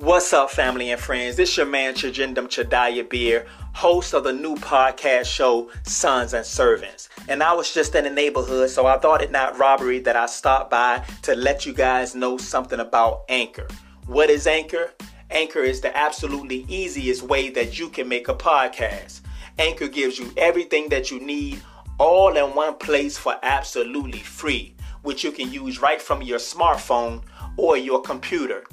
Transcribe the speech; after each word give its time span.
What's 0.00 0.32
up, 0.32 0.50
family 0.50 0.92
and 0.92 1.00
friends? 1.00 1.38
It's 1.38 1.54
your 1.58 1.66
man 1.66 1.92
Chijindum 1.92 2.48
Chadaya 2.48 3.06
Beer, 3.06 3.44
host 3.74 4.14
of 4.14 4.24
the 4.24 4.32
new 4.32 4.54
podcast 4.54 5.26
show 5.26 5.70
Sons 5.82 6.32
and 6.32 6.46
Servants. 6.46 7.10
And 7.28 7.42
I 7.42 7.52
was 7.52 7.74
just 7.74 7.94
in 7.94 8.04
the 8.04 8.10
neighborhood, 8.10 8.70
so 8.70 8.86
I 8.86 8.96
thought 8.96 9.20
it 9.20 9.30
not 9.30 9.58
robbery 9.58 9.98
that 9.98 10.16
I 10.16 10.24
stopped 10.24 10.70
by 10.70 11.04
to 11.20 11.34
let 11.34 11.66
you 11.66 11.74
guys 11.74 12.14
know 12.14 12.38
something 12.38 12.80
about 12.80 13.24
Anchor. 13.28 13.68
What 14.06 14.30
is 14.30 14.46
Anchor? 14.46 14.90
Anchor 15.30 15.60
is 15.60 15.82
the 15.82 15.94
absolutely 15.94 16.64
easiest 16.66 17.20
way 17.24 17.50
that 17.50 17.78
you 17.78 17.90
can 17.90 18.08
make 18.08 18.28
a 18.28 18.34
podcast. 18.34 19.20
Anchor 19.58 19.88
gives 19.88 20.18
you 20.18 20.32
everything 20.38 20.88
that 20.88 21.10
you 21.10 21.20
need 21.20 21.60
all 21.98 22.34
in 22.38 22.54
one 22.54 22.76
place 22.76 23.18
for 23.18 23.36
absolutely 23.42 24.20
free, 24.20 24.74
which 25.02 25.24
you 25.24 25.30
can 25.30 25.52
use 25.52 25.82
right 25.82 26.00
from 26.00 26.22
your 26.22 26.38
smartphone 26.38 27.20
or 27.58 27.76
your 27.76 28.00
computer. 28.00 28.64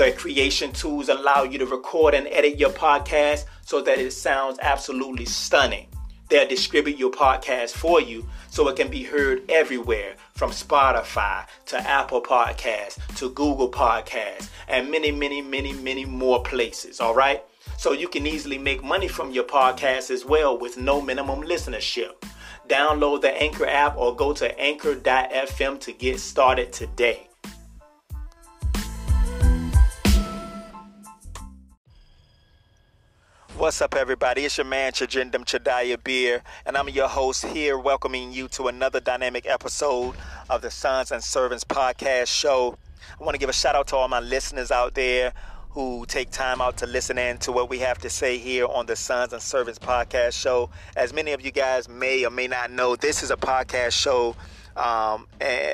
The 0.00 0.12
creation 0.12 0.72
tools 0.72 1.10
allow 1.10 1.42
you 1.42 1.58
to 1.58 1.66
record 1.66 2.14
and 2.14 2.26
edit 2.28 2.58
your 2.58 2.70
podcast 2.70 3.44
so 3.66 3.82
that 3.82 3.98
it 3.98 4.12
sounds 4.12 4.58
absolutely 4.62 5.26
stunning. 5.26 5.88
They'll 6.30 6.48
distribute 6.48 6.96
your 6.96 7.10
podcast 7.10 7.72
for 7.72 8.00
you 8.00 8.26
so 8.48 8.66
it 8.68 8.76
can 8.76 8.88
be 8.88 9.02
heard 9.02 9.42
everywhere 9.50 10.14
from 10.32 10.52
Spotify 10.52 11.44
to 11.66 11.76
Apple 11.86 12.22
Podcasts 12.22 12.96
to 13.16 13.28
Google 13.28 13.70
Podcasts 13.70 14.48
and 14.68 14.90
many, 14.90 15.12
many, 15.12 15.42
many, 15.42 15.74
many 15.74 16.06
more 16.06 16.42
places. 16.44 16.98
All 16.98 17.14
right? 17.14 17.42
So 17.76 17.92
you 17.92 18.08
can 18.08 18.26
easily 18.26 18.56
make 18.56 18.82
money 18.82 19.06
from 19.06 19.32
your 19.32 19.44
podcast 19.44 20.10
as 20.10 20.24
well 20.24 20.58
with 20.58 20.78
no 20.78 21.02
minimum 21.02 21.42
listenership. 21.42 22.24
Download 22.68 23.20
the 23.20 23.34
Anchor 23.38 23.66
app 23.66 23.98
or 23.98 24.16
go 24.16 24.32
to 24.32 24.58
anchor.fm 24.58 25.78
to 25.80 25.92
get 25.92 26.20
started 26.20 26.72
today. 26.72 27.29
What's 33.60 33.82
up, 33.82 33.94
everybody? 33.94 34.46
It's 34.46 34.56
your 34.56 34.64
man 34.64 34.92
Chijindum 34.92 35.44
Chadaya 35.44 36.02
Beer, 36.02 36.42
and 36.64 36.78
I'm 36.78 36.88
your 36.88 37.08
host 37.08 37.44
here, 37.44 37.78
welcoming 37.78 38.32
you 38.32 38.48
to 38.48 38.68
another 38.68 39.00
dynamic 39.00 39.44
episode 39.46 40.14
of 40.48 40.62
the 40.62 40.70
Sons 40.70 41.12
and 41.12 41.22
Servants 41.22 41.62
podcast 41.62 42.28
show. 42.28 42.78
I 43.20 43.22
want 43.22 43.34
to 43.34 43.38
give 43.38 43.50
a 43.50 43.52
shout 43.52 43.74
out 43.74 43.88
to 43.88 43.96
all 43.96 44.08
my 44.08 44.20
listeners 44.20 44.70
out 44.70 44.94
there 44.94 45.34
who 45.72 46.06
take 46.06 46.30
time 46.30 46.62
out 46.62 46.78
to 46.78 46.86
listen 46.86 47.18
in 47.18 47.36
to 47.40 47.52
what 47.52 47.68
we 47.68 47.80
have 47.80 47.98
to 47.98 48.08
say 48.08 48.38
here 48.38 48.64
on 48.64 48.86
the 48.86 48.96
Sons 48.96 49.34
and 49.34 49.42
Servants 49.42 49.78
podcast 49.78 50.32
show. 50.40 50.70
As 50.96 51.12
many 51.12 51.32
of 51.32 51.44
you 51.44 51.50
guys 51.50 51.86
may 51.86 52.24
or 52.24 52.30
may 52.30 52.46
not 52.46 52.70
know, 52.70 52.96
this 52.96 53.22
is 53.22 53.30
a 53.30 53.36
podcast 53.36 53.92
show 53.92 54.36
um, 54.74 55.26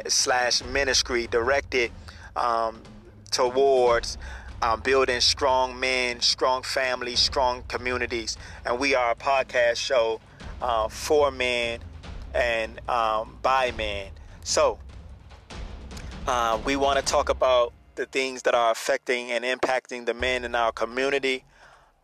slash 0.08 0.64
ministry 0.64 1.28
directed 1.28 1.92
um, 2.34 2.82
towards 3.30 4.18
um, 4.62 4.80
building 4.80 5.20
strong 5.20 5.78
men, 5.78 6.20
strong 6.20 6.62
families, 6.62 7.20
strong 7.20 7.62
communities. 7.68 8.36
And 8.64 8.78
we 8.78 8.94
are 8.94 9.12
a 9.12 9.14
podcast 9.14 9.76
show 9.76 10.20
uh, 10.62 10.88
for 10.88 11.30
men 11.30 11.80
and 12.34 12.80
um, 12.88 13.38
by 13.42 13.72
men. 13.72 14.10
So 14.42 14.78
uh, 16.26 16.60
we 16.64 16.76
want 16.76 16.98
to 16.98 17.04
talk 17.04 17.28
about 17.28 17.72
the 17.94 18.06
things 18.06 18.42
that 18.42 18.54
are 18.54 18.70
affecting 18.70 19.30
and 19.30 19.44
impacting 19.44 20.06
the 20.06 20.14
men 20.14 20.44
in 20.44 20.54
our 20.54 20.72
community. 20.72 21.44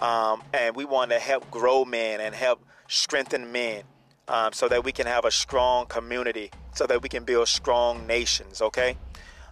Um, 0.00 0.42
and 0.52 0.74
we 0.74 0.84
want 0.84 1.10
to 1.10 1.18
help 1.18 1.50
grow 1.50 1.84
men 1.84 2.20
and 2.20 2.34
help 2.34 2.64
strengthen 2.88 3.52
men 3.52 3.84
um, 4.28 4.52
so 4.52 4.68
that 4.68 4.84
we 4.84 4.92
can 4.92 5.06
have 5.06 5.24
a 5.24 5.30
strong 5.30 5.86
community, 5.86 6.50
so 6.74 6.86
that 6.86 7.02
we 7.02 7.08
can 7.08 7.24
build 7.24 7.48
strong 7.48 8.06
nations, 8.06 8.62
okay? 8.62 8.96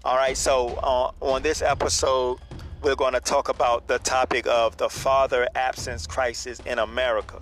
All 0.04 0.16
right, 0.16 0.36
so 0.36 0.78
uh, 0.82 1.10
on 1.20 1.42
this 1.42 1.62
episode, 1.62 2.38
we're 2.82 2.96
going 2.96 3.12
to 3.12 3.20
talk 3.20 3.48
about 3.48 3.88
the 3.88 3.98
topic 3.98 4.46
of 4.46 4.76
the 4.78 4.88
father 4.88 5.46
absence 5.54 6.06
crisis 6.06 6.60
in 6.60 6.78
America. 6.78 7.40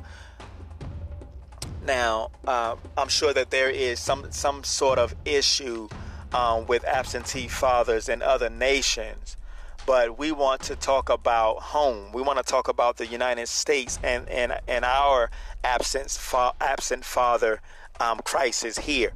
Now, 1.85 2.31
uh, 2.47 2.77
I'm 2.97 3.09
sure 3.09 3.33
that 3.33 3.51
there 3.51 3.71
is 3.71 4.01
some 4.01 4.31
some 4.31 4.65
sort 4.65 4.99
of 4.99 5.15
issue 5.25 5.89
um, 6.33 6.67
with 6.67 6.85
absentee 6.85 7.49
fathers 7.49 8.09
in 8.09 8.21
other 8.21 8.51
nations, 8.51 9.37
but 9.87 10.19
we 10.19 10.33
want 10.33 10.63
to 10.63 10.77
talk 10.77 11.09
about 11.09 11.63
home. 11.63 12.13
We 12.13 12.21
want 12.21 12.39
to 12.39 12.45
talk 12.45 12.69
about 12.69 12.97
the 12.97 13.07
United 13.07 13.49
States 13.49 13.99
and 14.03 14.29
and, 14.29 14.59
and 14.67 14.85
our 14.85 15.31
absence 15.65 16.17
fa- 16.17 16.53
absent 16.61 17.05
father 17.05 17.61
um, 18.01 18.19
crisis 18.25 18.79
here. 18.79 19.13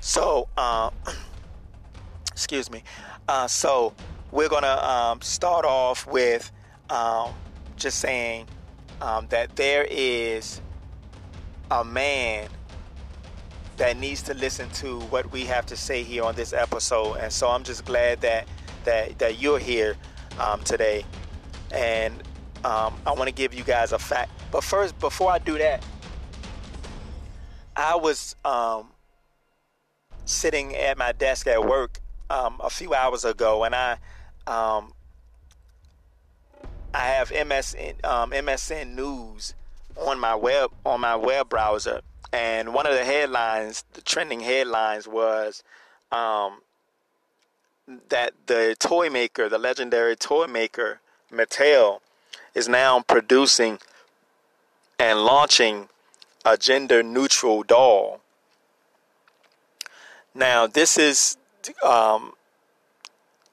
So, 0.00 0.48
uh, 0.56 0.90
excuse 2.32 2.70
me. 2.70 2.82
Uh, 3.28 3.46
so 3.46 3.94
we're 4.32 4.48
going 4.48 4.62
to 4.62 4.90
um, 4.90 5.20
start 5.20 5.64
off 5.64 6.06
with 6.06 6.50
um, 6.88 7.32
just 7.76 7.98
saying 7.98 8.46
um, 9.00 9.26
that 9.30 9.56
there 9.56 9.86
is 9.90 10.60
a 11.70 11.84
man 11.84 12.48
that 13.76 13.96
needs 13.96 14.22
to 14.22 14.34
listen 14.34 14.68
to 14.70 15.00
what 15.06 15.30
we 15.32 15.44
have 15.44 15.64
to 15.66 15.76
say 15.76 16.02
here 16.02 16.22
on 16.22 16.34
this 16.34 16.52
episode. 16.52 17.14
And 17.14 17.32
so 17.32 17.48
I'm 17.48 17.62
just 17.64 17.84
glad 17.84 18.20
that 18.20 18.46
that, 18.84 19.18
that 19.18 19.40
you're 19.40 19.58
here 19.58 19.96
um, 20.38 20.62
today. 20.62 21.04
And 21.72 22.14
um, 22.64 22.94
I 23.06 23.12
want 23.12 23.28
to 23.28 23.34
give 23.34 23.54
you 23.54 23.64
guys 23.64 23.92
a 23.92 23.98
fact. 23.98 24.30
But 24.50 24.64
first, 24.64 24.98
before 24.98 25.30
I 25.30 25.38
do 25.38 25.58
that, 25.58 25.84
I 27.76 27.94
was 27.96 28.36
um, 28.44 28.88
sitting 30.24 30.74
at 30.76 30.98
my 30.98 31.12
desk 31.12 31.46
at 31.46 31.64
work 31.64 32.00
um, 32.28 32.60
a 32.60 32.70
few 32.70 32.94
hours 32.94 33.24
ago, 33.24 33.64
and 33.64 33.74
I 33.74 33.98
um, 34.50 34.92
I 36.92 37.04
have 37.06 37.30
MSN 37.30 38.04
um, 38.04 38.32
MSN 38.32 38.94
News 38.96 39.54
on 39.96 40.18
my 40.18 40.34
web 40.34 40.72
on 40.84 41.00
my 41.00 41.14
web 41.14 41.48
browser, 41.48 42.00
and 42.32 42.74
one 42.74 42.86
of 42.86 42.94
the 42.94 43.04
headlines, 43.04 43.84
the 43.92 44.02
trending 44.02 44.40
headlines, 44.40 45.06
was 45.06 45.62
um, 46.10 46.62
that 48.08 48.32
the 48.46 48.74
toy 48.80 49.08
maker, 49.08 49.48
the 49.48 49.58
legendary 49.58 50.16
toy 50.16 50.46
maker 50.48 51.00
Mattel, 51.32 52.00
is 52.52 52.68
now 52.68 53.02
producing 53.02 53.78
and 54.98 55.20
launching 55.24 55.88
a 56.44 56.56
gender 56.56 57.04
neutral 57.04 57.62
doll. 57.62 58.20
Now, 60.34 60.66
this 60.66 60.98
is 60.98 61.36
um, 61.84 62.32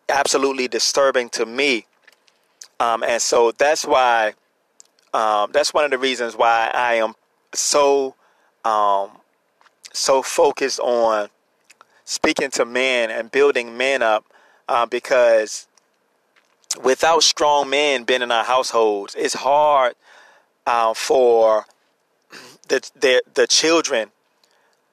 absolutely 0.09 0.67
disturbing 0.67 1.29
to 1.29 1.45
me. 1.45 1.85
Um, 2.79 3.03
and 3.03 3.21
so 3.21 3.51
that's 3.51 3.85
why, 3.85 4.33
um, 5.13 5.51
that's 5.51 5.73
one 5.73 5.85
of 5.85 5.91
the 5.91 5.97
reasons 5.97 6.35
why 6.35 6.71
I 6.73 6.95
am 6.95 7.15
so, 7.53 8.15
um, 8.63 9.11
so 9.93 10.21
focused 10.21 10.79
on 10.79 11.29
speaking 12.05 12.51
to 12.51 12.65
men 12.65 13.09
and 13.09 13.31
building 13.31 13.77
men 13.77 14.01
up, 14.01 14.25
uh, 14.67 14.85
because 14.85 15.67
without 16.83 17.23
strong 17.23 17.69
men 17.69 18.03
being 18.03 18.21
in 18.21 18.31
our 18.31 18.43
households, 18.43 19.15
it's 19.15 19.33
hard 19.33 19.95
uh, 20.65 20.93
for 20.93 21.65
the, 22.67 22.89
the 22.99 23.21
the 23.33 23.47
children 23.47 24.11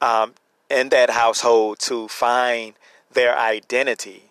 um, 0.01 0.35
in 0.71 0.89
that 0.91 1.11
household 1.11 1.79
to 1.81 2.09
find 2.09 2.75
their 3.13 3.37
identity. 3.37 4.31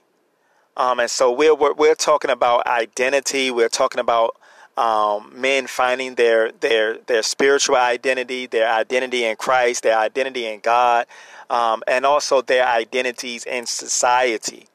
Um, 0.75 0.99
and 0.99 1.09
so 1.09 1.31
we're, 1.31 1.55
we're, 1.55 1.73
we're 1.73 1.95
talking 1.95 2.31
about 2.31 2.65
identity. 2.67 3.51
We're 3.51 3.69
talking 3.69 3.99
about 3.99 4.35
um, 4.75 5.31
men 5.35 5.67
finding 5.67 6.15
their 6.15 6.51
their 6.51 6.97
their 6.97 7.21
spiritual 7.21 7.75
identity, 7.75 8.47
their 8.47 8.71
identity 8.71 9.23
in 9.23 9.35
Christ, 9.35 9.83
their 9.83 9.97
identity 9.97 10.47
in 10.47 10.61
God, 10.61 11.05
um, 11.49 11.83
and 11.87 12.05
also 12.05 12.41
their 12.41 12.67
identities 12.67 13.45
in 13.45 13.67
society. 13.67 14.65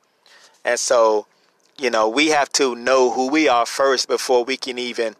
And 0.65 0.79
so, 0.79 1.27
you 1.79 1.91
know, 1.91 2.09
we 2.09 2.29
have 2.29 2.51
to 2.53 2.77
know 2.77 3.11
who 3.11 3.29
we 3.29 3.49
are 3.49 3.67
first 3.67 4.09
before 4.09 4.45
we 4.45 4.57
can 4.57 4.79
even 4.79 5.17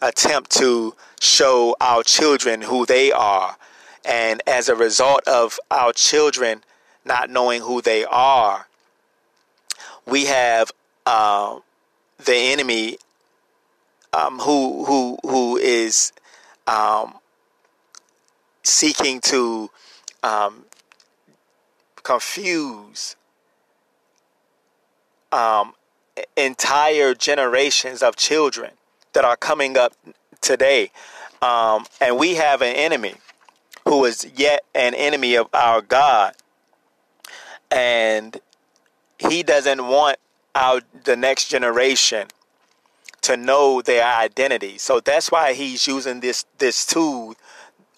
attempt 0.00 0.50
to 0.52 0.94
show 1.20 1.76
our 1.80 2.02
children 2.02 2.62
who 2.62 2.86
they 2.86 3.12
are. 3.12 3.56
And 4.04 4.42
as 4.46 4.68
a 4.68 4.74
result 4.74 5.26
of 5.26 5.58
our 5.70 5.92
children 5.92 6.62
not 7.04 7.28
knowing 7.28 7.62
who 7.62 7.82
they 7.82 8.04
are, 8.04 8.66
we 10.06 10.26
have 10.26 10.70
uh, 11.06 11.58
the 12.24 12.34
enemy 12.34 12.98
um, 14.12 14.38
who 14.38 14.84
who 14.84 15.18
who 15.22 15.56
is 15.56 16.12
um, 16.66 17.14
seeking 18.62 19.20
to 19.20 19.70
um, 20.22 20.64
confuse 22.02 23.16
um, 25.32 25.74
entire 26.36 27.14
generations 27.14 28.02
of 28.02 28.16
children 28.16 28.72
that 29.12 29.24
are 29.24 29.36
coming 29.36 29.76
up 29.76 29.94
today, 30.40 30.90
um, 31.42 31.86
and 32.00 32.18
we 32.18 32.34
have 32.34 32.62
an 32.62 32.74
enemy 32.74 33.14
who 33.86 34.04
is 34.04 34.26
yet 34.34 34.62
an 34.74 34.94
enemy 34.94 35.34
of 35.34 35.48
our 35.52 35.80
God, 35.80 36.34
and 37.70 38.40
he 39.18 39.42
doesn't 39.42 39.86
want 39.86 40.18
our 40.54 40.80
the 41.04 41.16
next 41.16 41.48
generation 41.48 42.28
to 43.22 43.36
know 43.36 43.80
their 43.80 44.04
identity. 44.04 44.76
So 44.78 45.00
that's 45.00 45.32
why 45.32 45.54
he's 45.54 45.86
using 45.86 46.20
this 46.20 46.44
this 46.58 46.84
tool 46.84 47.34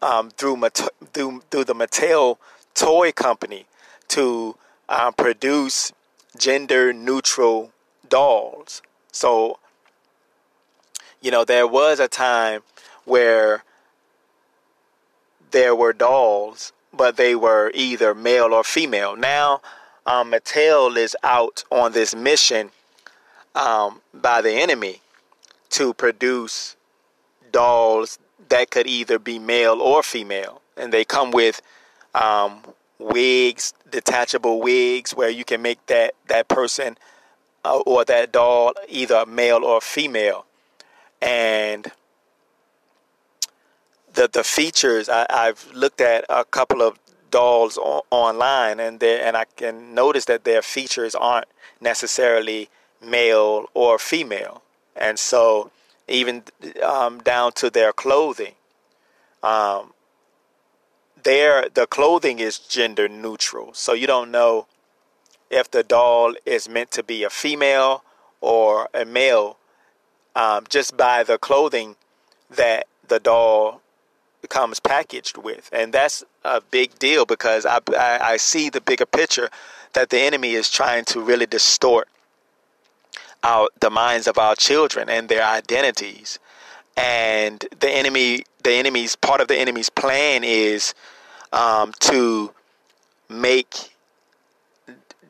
um, 0.03 0.31
through 0.31 0.63
through 1.13 1.43
through 1.51 1.65
the 1.65 1.75
Mattel 1.75 2.39
toy 2.75 3.13
company 3.13 3.67
to 4.09 4.57
uh, 4.89 5.11
produce 5.11 5.93
gender 6.39 6.93
neutral 6.93 7.73
dolls. 8.09 8.83
So 9.11 9.59
you 11.21 11.31
know 11.31 11.45
there 11.45 11.67
was 11.67 11.99
a 11.99 12.09
time 12.09 12.63
where 13.05 13.65
there 15.51 15.75
were 15.75 15.93
dolls, 15.93 16.73
but 16.93 17.17
they 17.17 17.35
were 17.35 17.71
either 17.75 18.15
male 18.15 18.53
or 18.53 18.63
female. 18.63 19.17
Now 19.17 19.61
um, 20.07 20.31
Mattel 20.31 20.97
is 20.97 21.17
out 21.23 21.65
on 21.71 21.93
this 21.93 22.15
mission 22.15 22.71
um, 23.55 24.01
by 24.15 24.41
the 24.41 24.53
enemy 24.53 25.01
to 25.71 25.93
produce 25.95 26.77
dolls 27.51 28.19
that 28.49 28.71
could 28.71 28.87
either 28.87 29.19
be 29.19 29.39
male 29.39 29.81
or 29.81 30.03
female, 30.03 30.61
and 30.77 30.93
they 30.93 31.05
come 31.05 31.31
with 31.33 31.61
um, 32.15 32.61
wigs, 32.99 33.75
detachable 33.91 34.61
wigs, 34.61 35.13
where 35.15 35.31
you 35.31 35.45
can 35.45 35.63
make 35.63 35.85
that 35.87 36.15
that 36.29 36.49
person 36.49 36.97
uh, 37.65 37.79
or 37.81 38.05
that 38.05 38.33
doll 38.33 38.73
either 38.89 39.27
male 39.27 39.65
or 39.65 39.81
female, 39.81 40.47
and 41.21 41.91
the 44.15 44.29
the 44.33 44.45
features 44.45 45.09
I, 45.09 45.27
I've 45.29 45.69
looked 45.75 46.01
at 46.01 46.25
a 46.29 46.45
couple 46.45 46.83
of 46.83 46.99
dolls 47.37 47.77
online, 48.11 48.81
and 48.81 48.99
they 49.01 49.21
and 49.21 49.37
I 49.37 49.45
can 49.63 49.95
notice 49.95 50.25
that 50.25 50.45
their 50.45 50.63
features 50.63 51.15
aren't 51.15 51.49
necessarily 51.81 52.71
male 53.17 53.67
or 53.75 53.99
female, 53.99 54.63
and 55.07 55.19
so 55.19 55.71
even 56.09 56.45
um, 56.83 57.15
down 57.33 57.53
to 57.61 57.69
their 57.69 57.93
clothing, 57.93 58.55
um, 59.43 59.93
their 61.29 61.69
the 61.79 61.87
clothing 61.87 62.39
is 62.39 62.59
gender 62.59 63.07
neutral, 63.07 63.69
so 63.75 63.91
you 63.93 64.07
don't 64.07 64.31
know 64.31 64.67
if 65.51 65.71
the 65.71 65.83
doll 65.83 66.35
is 66.47 66.63
meant 66.77 66.91
to 66.93 67.03
be 67.03 67.19
a 67.23 67.31
female 67.45 68.03
or 68.41 68.89
a 68.95 69.05
male 69.05 69.59
um, 70.35 70.65
just 70.77 70.97
by 70.97 71.23
the 71.23 71.39
clothing 71.39 71.97
that 72.51 72.87
the 73.09 73.21
doll 73.21 73.83
comes 74.47 74.81
packaged 74.81 75.37
with. 75.37 75.69
And 75.73 75.93
that's 75.93 76.25
a 76.45 76.61
big 76.61 76.99
deal 76.99 77.25
because 77.27 77.67
I, 77.67 77.81
I, 77.97 78.19
I 78.23 78.37
see 78.37 78.71
the 78.71 78.81
bigger 78.81 79.07
picture 79.07 79.49
that 79.93 80.11
the 80.11 80.19
enemy 80.19 80.53
is 80.53 80.71
trying 80.71 81.05
to 81.07 81.21
really 81.21 81.47
distort 81.47 82.09
our 83.43 83.69
the 83.81 83.91
minds 83.91 84.27
of 84.27 84.39
our 84.39 84.57
children 84.57 85.09
and 85.09 85.29
their 85.29 85.45
identities. 85.45 86.39
And 86.97 87.65
the 87.81 87.91
enemy, 87.91 88.45
the 88.63 88.73
enemy's 88.73 89.17
part 89.17 89.41
of 89.41 89.49
the 89.49 89.57
enemy's 89.57 89.91
plan 89.91 90.45
is 90.45 90.95
um, 91.53 91.93
to 92.01 92.53
make 93.29 93.95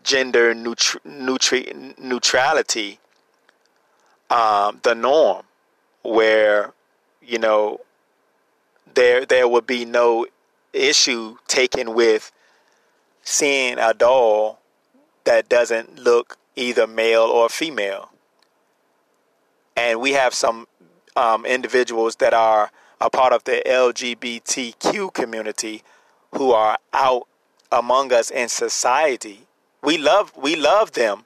gender 0.05 0.55
neutri- 0.55 1.99
neutrality 1.99 2.99
um, 4.31 4.81
the 4.83 4.95
norm, 4.95 5.45
where 6.03 6.73
you 7.21 7.39
know 7.39 7.81
there 8.95 9.25
there 9.27 9.49
would 9.49 9.67
be 9.67 9.85
no 9.85 10.27
issue 10.73 11.37
taken 11.49 11.95
with 11.95 12.33
seeing 13.23 13.79
a 13.79 13.93
doll 13.93 14.61
that 15.25 15.49
doesn't 15.49 15.99
look 15.99 16.39
either 16.55 16.87
male 16.87 17.23
or 17.23 17.49
female. 17.49 18.11
And 19.77 20.01
we 20.01 20.13
have 20.13 20.33
some 20.33 20.67
um, 21.17 21.45
individuals 21.45 22.17
that 22.17 22.33
are 22.33 22.71
a 23.01 23.11
part 23.11 23.33
of 23.33 23.45
the 23.45 23.63
LGBTQ 23.67 25.13
community 25.13 25.83
who 26.33 26.53
are 26.53 26.79
out 26.93 27.27
among 27.71 28.13
us 28.13 28.31
in 28.31 28.49
society. 28.49 29.41
We 29.83 29.99
love 29.99 30.33
we 30.37 30.57
love 30.57 30.93
them, 30.93 31.25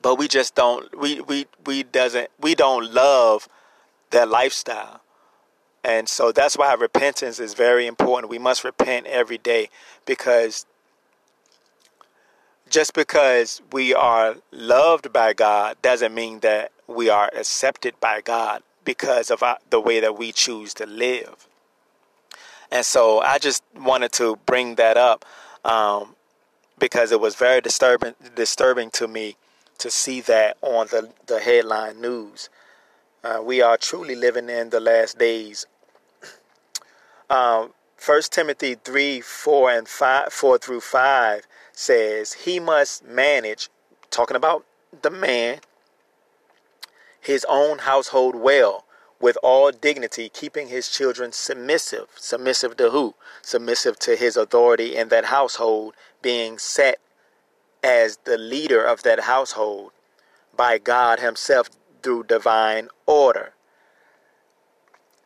but 0.00 0.16
we 0.16 0.28
just 0.28 0.54
don't 0.54 0.96
we 0.98 1.20
we 1.20 1.46
we 1.66 1.82
doesn't 1.82 2.30
we 2.40 2.54
don't 2.54 2.92
love 2.92 3.48
their 4.10 4.26
lifestyle. 4.26 4.99
And 5.82 6.08
so 6.08 6.30
that's 6.32 6.56
why 6.56 6.74
repentance 6.74 7.38
is 7.38 7.54
very 7.54 7.86
important. 7.86 8.30
We 8.30 8.38
must 8.38 8.64
repent 8.64 9.06
every 9.06 9.38
day 9.38 9.70
because 10.04 10.66
just 12.68 12.94
because 12.94 13.60
we 13.72 13.94
are 13.94 14.36
loved 14.52 15.12
by 15.12 15.32
God 15.32 15.76
doesn't 15.82 16.14
mean 16.14 16.40
that 16.40 16.70
we 16.86 17.08
are 17.08 17.30
accepted 17.34 17.98
by 18.00 18.20
God 18.20 18.62
because 18.84 19.30
of 19.30 19.42
the 19.70 19.80
way 19.80 20.00
that 20.00 20.18
we 20.18 20.32
choose 20.32 20.74
to 20.74 20.86
live. 20.86 21.48
And 22.70 22.84
so 22.84 23.20
I 23.20 23.38
just 23.38 23.62
wanted 23.76 24.12
to 24.12 24.36
bring 24.46 24.76
that 24.76 24.96
up 24.96 25.24
um, 25.64 26.14
because 26.78 27.10
it 27.12 27.20
was 27.20 27.34
very 27.34 27.60
disturbing 27.60 28.14
disturbing 28.34 28.90
to 28.92 29.08
me 29.08 29.36
to 29.78 29.90
see 29.90 30.20
that 30.22 30.56
on 30.62 30.86
the, 30.88 31.10
the 31.26 31.40
headline 31.40 32.00
news. 32.00 32.48
Uh, 33.22 33.42
we 33.44 33.60
are 33.60 33.76
truly 33.76 34.14
living 34.14 34.48
in 34.48 34.70
the 34.70 34.80
last 34.80 35.18
days. 35.18 35.66
Um, 37.28 37.74
1 38.04 38.22
Timothy 38.30 38.74
3 38.74 39.20
4 39.20 39.70
and 39.70 39.86
5, 39.86 40.32
4 40.32 40.58
through 40.58 40.80
5 40.80 41.46
says, 41.72 42.32
He 42.32 42.58
must 42.58 43.04
manage, 43.04 43.68
talking 44.10 44.36
about 44.36 44.64
the 45.02 45.10
man, 45.10 45.60
his 47.20 47.46
own 47.48 47.80
household 47.80 48.34
well, 48.34 48.84
with 49.20 49.38
all 49.44 49.70
dignity, 49.70 50.28
keeping 50.28 50.68
his 50.68 50.88
children 50.88 51.30
submissive. 51.30 52.08
Submissive 52.16 52.76
to 52.78 52.90
who? 52.90 53.14
Submissive 53.42 53.96
to 54.00 54.16
his 54.16 54.36
authority 54.36 54.96
in 54.96 55.08
that 55.10 55.26
household, 55.26 55.94
being 56.20 56.58
set 56.58 56.98
as 57.84 58.16
the 58.24 58.38
leader 58.38 58.82
of 58.82 59.04
that 59.04 59.20
household 59.20 59.92
by 60.56 60.78
God 60.78 61.20
Himself 61.20 61.70
through 62.02 62.24
divine 62.24 62.88
order. 63.06 63.52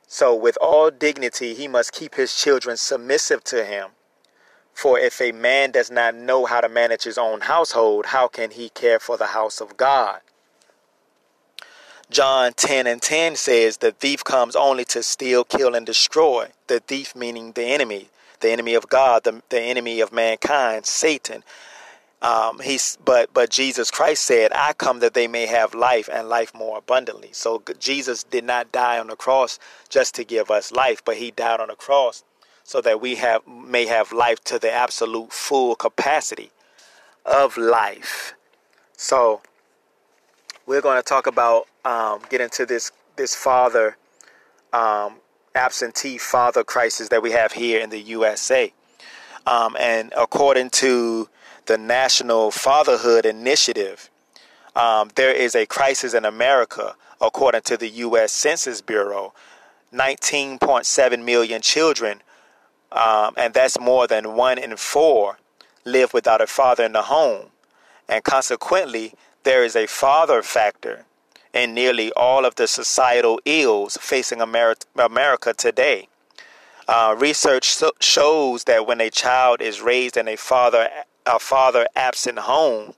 So, 0.07 0.35
with 0.35 0.57
all 0.61 0.91
dignity, 0.91 1.55
he 1.55 1.67
must 1.67 1.93
keep 1.93 2.15
his 2.15 2.37
children 2.37 2.77
submissive 2.77 3.43
to 3.45 3.65
him. 3.65 3.91
For 4.73 4.99
if 4.99 5.21
a 5.21 5.33
man 5.33 5.71
does 5.71 5.91
not 5.91 6.15
know 6.15 6.47
how 6.47 6.61
to 6.61 6.69
manage 6.69 7.05
his 7.05 7.17
own 7.17 7.43
household, 7.43 8.07
how 8.07 8.29
can 8.29 8.51
he 8.51 8.69
care 8.69 8.99
for 8.99 9.17
the 9.17 9.29
house 9.29 9.61
of 9.61 9.77
God? 9.77 10.21
John 12.11 12.53
10 12.53 12.87
and 12.87 13.01
10 13.01 13.37
says, 13.37 13.79
The 13.79 13.93
thief 13.93 14.23
comes 14.23 14.55
only 14.55 14.85
to 14.87 15.03
steal, 15.03 15.45
kill, 15.45 15.75
and 15.75 15.87
destroy. 15.87 16.49
The 16.67 16.81
thief 16.81 17.17
meaning 17.17 17.53
the 17.53 17.65
enemy, 17.65 18.09
the 18.41 18.51
enemy 18.51 18.75
of 18.75 18.89
God, 18.89 19.25
the, 19.25 19.43
the 19.49 19.61
enemy 19.61 20.01
of 20.01 20.13
mankind, 20.13 20.87
Satan. 20.87 21.45
Um, 22.25 22.59
he's 22.61 22.97
but 23.05 23.35
but 23.35 23.51
Jesus 23.51 23.91
Christ 23.91 24.25
said, 24.25 24.51
"I 24.55 24.73
come 24.73 25.01
that 25.01 25.13
they 25.13 25.29
may 25.29 25.45
have 25.45 25.75
life 25.75 26.09
and 26.11 26.27
life 26.27 26.55
more 26.55 26.79
abundantly." 26.79 27.29
So 27.33 27.63
Jesus 27.79 28.25
did 28.25 28.45
not 28.45 28.73
die 28.73 28.99
on 28.99 29.09
the 29.09 29.17
cross 29.17 29.59
just 29.91 30.15
to 30.15 30.25
give 30.25 30.51
us 30.51 30.73
life, 30.73 31.05
but 31.05 31.19
He 31.19 31.31
died 31.31 31.61
on 31.61 31.69
the 31.69 31.75
cross 31.75 32.25
so 32.63 32.81
that 32.81 33.03
we 33.03 33.17
have 33.17 33.47
may 33.47 33.85
have 33.85 34.11
life 34.11 34.43
to 34.45 34.59
the 34.59 34.73
absolute 34.73 35.35
full 35.35 35.77
capacity 35.77 36.51
of 37.27 37.59
life. 37.59 38.33
So 38.97 39.43
we're 40.65 40.81
going 40.81 40.97
to 40.97 41.03
talk 41.03 41.27
about 41.27 41.69
um, 41.85 42.23
get 42.31 42.41
into 42.41 42.65
this 42.65 42.91
this 43.17 43.35
father 43.35 43.99
um, 44.73 45.17
absentee 45.55 46.17
father 46.17 46.65
crisis 46.65 47.11
that 47.11 47.23
we 47.23 47.33
have 47.33 47.53
here 47.53 47.83
in 47.83 47.91
the 47.91 48.01
USA. 48.01 48.73
Um, 49.47 49.77
and 49.79 50.11
according 50.17 50.71
to 50.71 51.29
the 51.67 51.79
National 51.79 52.51
Fatherhood 52.51 53.27
Initiative, 53.27 54.11
um, 54.77 55.11
there 55.15 55.33
is 55.33 55.55
a 55.55 55.67
crisis 55.67 56.15
in 56.15 56.25
America, 56.25 56.95
according 57.21 57.63
to 57.63 57.77
the 57.77 57.89
U.S. 57.89 58.33
Census 58.33 58.81
Bureau. 58.81 59.33
19.7 59.95 61.25
million 61.25 61.63
children, 61.63 62.21
um, 62.91 63.33
and 63.37 63.55
that's 63.55 63.79
more 63.79 64.07
than 64.07 64.35
one 64.35 64.59
in 64.59 64.77
four, 64.77 65.39
live 65.85 66.13
without 66.13 66.41
a 66.41 66.47
father 66.47 66.85
in 66.85 66.93
the 66.93 67.03
home. 67.03 67.47
And 68.09 68.25
consequently, 68.25 69.15
there 69.45 69.65
is 69.65 69.77
a 69.77 69.87
father 69.87 70.43
factor 70.43 71.05
in 71.53 71.75
nearly 71.75 72.13
all 72.15 72.45
of 72.45 72.57
the 72.57 72.67
societal 72.67 73.41
ills 73.45 73.97
facing 74.01 74.41
America 74.41 75.55
today. 75.55 76.09
Uh, 76.89 77.15
research 77.17 77.73
so- 77.73 77.93
shows 78.01 78.65
that 78.65 78.87
when 78.87 79.01
a 79.01 79.11
child 79.11 79.63
is 79.63 79.81
raised 79.81 80.17
in 80.17 80.27
a 80.27 80.37
father 80.37 80.89
a 81.27 81.39
father 81.39 81.87
absent 81.97 82.39
home, 82.41 82.95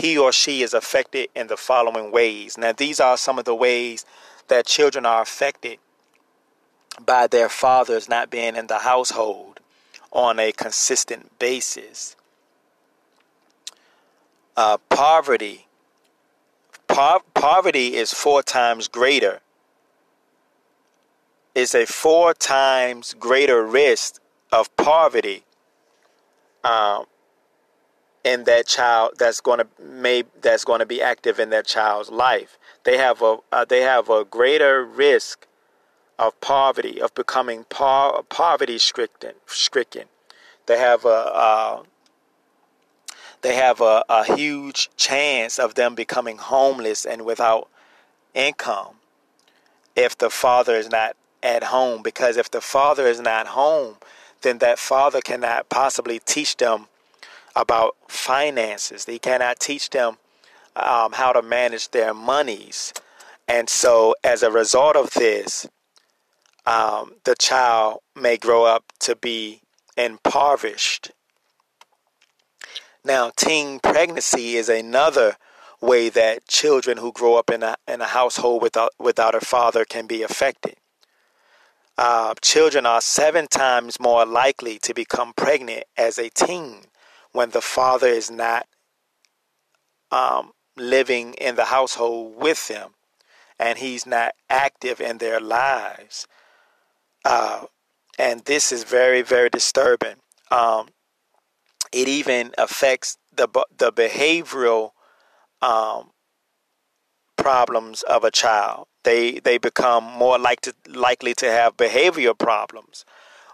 he 0.00 0.16
or 0.16 0.32
she 0.32 0.62
is 0.62 0.74
affected 0.74 1.28
in 1.34 1.46
the 1.46 1.56
following 1.56 2.10
ways. 2.10 2.58
Now, 2.58 2.72
these 2.72 3.00
are 3.00 3.16
some 3.16 3.38
of 3.38 3.44
the 3.44 3.54
ways 3.54 4.04
that 4.48 4.66
children 4.66 5.06
are 5.06 5.22
affected 5.22 5.78
by 7.04 7.26
their 7.26 7.48
fathers 7.48 8.08
not 8.08 8.30
being 8.30 8.56
in 8.56 8.66
the 8.66 8.78
household 8.78 9.60
on 10.10 10.38
a 10.38 10.52
consistent 10.52 11.38
basis. 11.38 12.16
Uh, 14.56 14.76
poverty, 14.88 15.66
po- 16.88 17.22
poverty 17.34 17.94
is 17.94 18.12
four 18.12 18.42
times 18.42 18.88
greater. 18.88 19.40
It's 21.54 21.74
a 21.74 21.86
four 21.86 22.34
times 22.34 23.14
greater 23.18 23.64
risk 23.64 24.20
of 24.50 24.74
poverty 24.76 25.44
um, 26.64 27.06
in 28.24 28.44
that 28.44 28.66
child 28.66 29.14
that's 29.18 29.40
going 29.40 29.58
to 29.58 29.66
may 29.82 30.24
that's 30.40 30.64
going 30.64 30.78
to 30.80 30.86
be 30.86 31.02
active 31.02 31.38
in 31.38 31.50
that 31.50 31.66
child's 31.66 32.10
life. 32.10 32.58
They 32.84 32.96
have 32.96 33.22
a 33.22 33.38
uh, 33.50 33.64
they 33.64 33.80
have 33.80 34.08
a 34.08 34.24
greater 34.24 34.84
risk 34.84 35.46
of 36.18 36.40
poverty 36.40 37.00
of 37.00 37.14
becoming 37.14 37.64
par- 37.64 38.22
poverty 38.24 38.78
stricken 38.78 39.34
stricken. 39.46 40.04
They 40.66 40.78
have 40.78 41.04
a 41.04 41.08
uh, 41.08 41.82
they 43.42 43.56
have 43.56 43.80
a, 43.80 44.04
a 44.08 44.36
huge 44.36 44.88
chance 44.96 45.58
of 45.58 45.74
them 45.74 45.94
becoming 45.94 46.38
homeless 46.38 47.04
and 47.04 47.24
without 47.24 47.68
income 48.34 48.96
if 49.94 50.16
the 50.16 50.30
father 50.30 50.74
is 50.74 50.88
not 50.88 51.16
at 51.42 51.64
home 51.64 52.02
because 52.02 52.36
if 52.36 52.50
the 52.50 52.60
father 52.60 53.06
is 53.06 53.20
not 53.20 53.48
home 53.48 53.96
then 54.42 54.58
that 54.58 54.78
father 54.78 55.20
cannot 55.20 55.68
possibly 55.68 56.18
teach 56.20 56.56
them 56.56 56.86
about 57.54 57.96
finances. 58.08 59.04
They 59.04 59.18
cannot 59.18 59.60
teach 59.60 59.90
them 59.90 60.18
um, 60.76 61.12
how 61.12 61.32
to 61.32 61.42
manage 61.42 61.90
their 61.90 62.14
monies. 62.14 62.92
And 63.48 63.68
so 63.68 64.14
as 64.24 64.42
a 64.42 64.50
result 64.50 64.96
of 64.96 65.10
this 65.14 65.66
um, 66.64 67.14
the 67.24 67.34
child 67.34 68.00
may 68.14 68.36
grow 68.36 68.64
up 68.64 68.84
to 69.00 69.16
be 69.16 69.62
impoverished. 69.96 71.10
Now, 73.04 73.32
teen 73.36 73.80
pregnancy 73.80 74.56
is 74.56 74.68
another 74.68 75.36
way 75.80 76.08
that 76.08 76.46
children 76.46 76.98
who 76.98 77.10
grow 77.12 77.34
up 77.34 77.50
in 77.50 77.64
a, 77.64 77.76
in 77.88 78.00
a 78.00 78.06
household 78.06 78.62
without, 78.62 78.92
without 78.98 79.34
a 79.34 79.40
father 79.40 79.84
can 79.84 80.06
be 80.06 80.22
affected. 80.22 80.76
Uh, 81.98 82.34
children 82.40 82.86
are 82.86 83.00
seven 83.00 83.48
times 83.48 83.98
more 83.98 84.24
likely 84.24 84.78
to 84.78 84.94
become 84.94 85.32
pregnant 85.34 85.84
as 85.96 86.18
a 86.18 86.30
teen 86.30 86.84
when 87.32 87.50
the 87.50 87.60
father 87.60 88.06
is 88.06 88.30
not 88.30 88.66
um, 90.10 90.52
living 90.76 91.34
in 91.34 91.56
the 91.56 91.66
household 91.66 92.34
with 92.36 92.68
them 92.68 92.90
and 93.58 93.78
he's 93.78 94.06
not 94.06 94.34
active 94.50 95.00
in 95.00 95.18
their 95.18 95.40
lives. 95.40 96.26
Uh, 97.24 97.66
and 98.18 98.40
this 98.44 98.72
is 98.72 98.84
very, 98.84 99.22
very 99.22 99.48
disturbing. 99.48 100.16
Um, 100.50 100.88
it 101.92 102.08
even 102.08 102.52
affects 102.58 103.16
the 103.34 103.48
the 103.76 103.92
behavioral 103.92 104.90
um, 105.60 106.10
problems 107.36 108.02
of 108.02 108.24
a 108.24 108.30
child. 108.30 108.86
They 109.04 109.38
they 109.40 109.58
become 109.58 110.04
more 110.04 110.38
like 110.38 110.60
to, 110.62 110.74
likely 110.88 111.34
to 111.34 111.50
have 111.50 111.76
behavioral 111.76 112.38
problems 112.38 113.04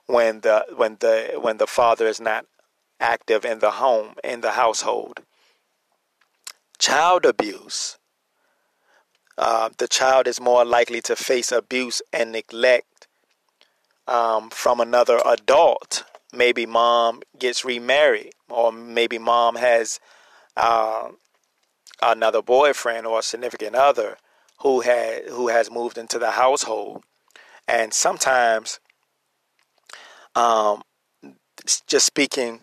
when 0.06 0.40
the 0.40 0.66
when 0.74 0.96
the 1.00 1.38
when 1.40 1.58
the 1.58 1.66
father 1.66 2.06
is 2.06 2.20
not 2.20 2.46
active 3.00 3.44
in 3.44 3.58
the 3.60 3.72
home 3.72 4.14
in 4.24 4.40
the 4.40 4.52
household. 4.52 5.20
Child 6.78 7.24
abuse. 7.24 7.98
Uh, 9.36 9.70
the 9.78 9.88
child 9.88 10.26
is 10.26 10.40
more 10.40 10.64
likely 10.64 11.00
to 11.00 11.14
face 11.14 11.52
abuse 11.52 12.02
and 12.12 12.32
neglect 12.32 13.06
um, 14.08 14.50
from 14.50 14.80
another 14.80 15.20
adult 15.24 16.04
maybe 16.32 16.66
mom 16.66 17.22
gets 17.38 17.64
remarried, 17.64 18.32
or 18.48 18.72
maybe 18.72 19.18
mom 19.18 19.56
has 19.56 20.00
uh, 20.56 21.08
another 22.02 22.42
boyfriend 22.42 23.06
or 23.06 23.20
a 23.20 23.22
significant 23.22 23.74
other 23.74 24.16
who 24.58 24.80
had 24.80 25.24
who 25.28 25.48
has 25.48 25.70
moved 25.70 25.96
into 25.96 26.18
the 26.18 26.32
household, 26.32 27.02
and 27.66 27.94
sometimes, 27.94 28.80
um, 30.34 30.82
just 31.86 32.06
speaking 32.06 32.60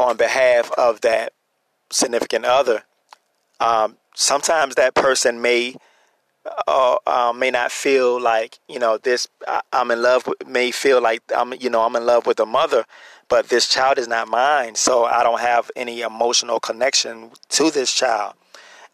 on 0.00 0.16
behalf 0.16 0.70
of 0.72 1.00
that 1.02 1.32
significant 1.90 2.44
other, 2.44 2.84
um, 3.60 3.96
sometimes 4.14 4.74
that 4.74 4.94
person 4.94 5.40
may 5.40 5.76
uh, 6.66 6.96
uh, 7.06 7.32
may 7.36 7.50
not 7.50 7.70
feel 7.70 8.20
like 8.20 8.58
you 8.68 8.78
know 8.78 8.98
this. 8.98 9.28
I, 9.46 9.60
am 9.72 9.90
in 9.90 10.02
love 10.02 10.26
with. 10.26 10.46
May 10.46 10.70
feel 10.70 11.00
like 11.00 11.22
I'm 11.36 11.52
you 11.60 11.68
know 11.68 11.82
I'm 11.82 11.96
in 11.96 12.06
love 12.06 12.26
with 12.26 12.40
a 12.40 12.46
mother, 12.46 12.84
but 13.28 13.48
this 13.48 13.68
child 13.68 13.98
is 13.98 14.08
not 14.08 14.28
mine, 14.28 14.74
so 14.74 15.04
I 15.04 15.22
don't 15.22 15.40
have 15.40 15.70
any 15.76 16.00
emotional 16.00 16.58
connection 16.58 17.30
to 17.50 17.70
this 17.70 17.92
child, 17.92 18.34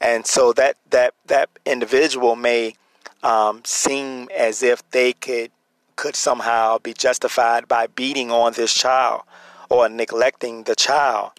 and 0.00 0.26
so 0.26 0.52
that 0.54 0.76
that 0.90 1.14
that 1.26 1.48
individual 1.64 2.34
may 2.34 2.75
um, 3.22 3.62
seem 3.64 4.28
as 4.36 4.62
if 4.62 4.88
they 4.90 5.12
could 5.12 5.52
could 5.94 6.16
somehow 6.16 6.78
be 6.78 6.92
justified 6.92 7.68
by 7.68 7.86
beating 7.86 8.30
on 8.30 8.52
this 8.52 8.75
child 8.75 9.22
or 9.68 9.88
neglecting 9.88 10.64
the 10.64 10.75
child 10.75 11.32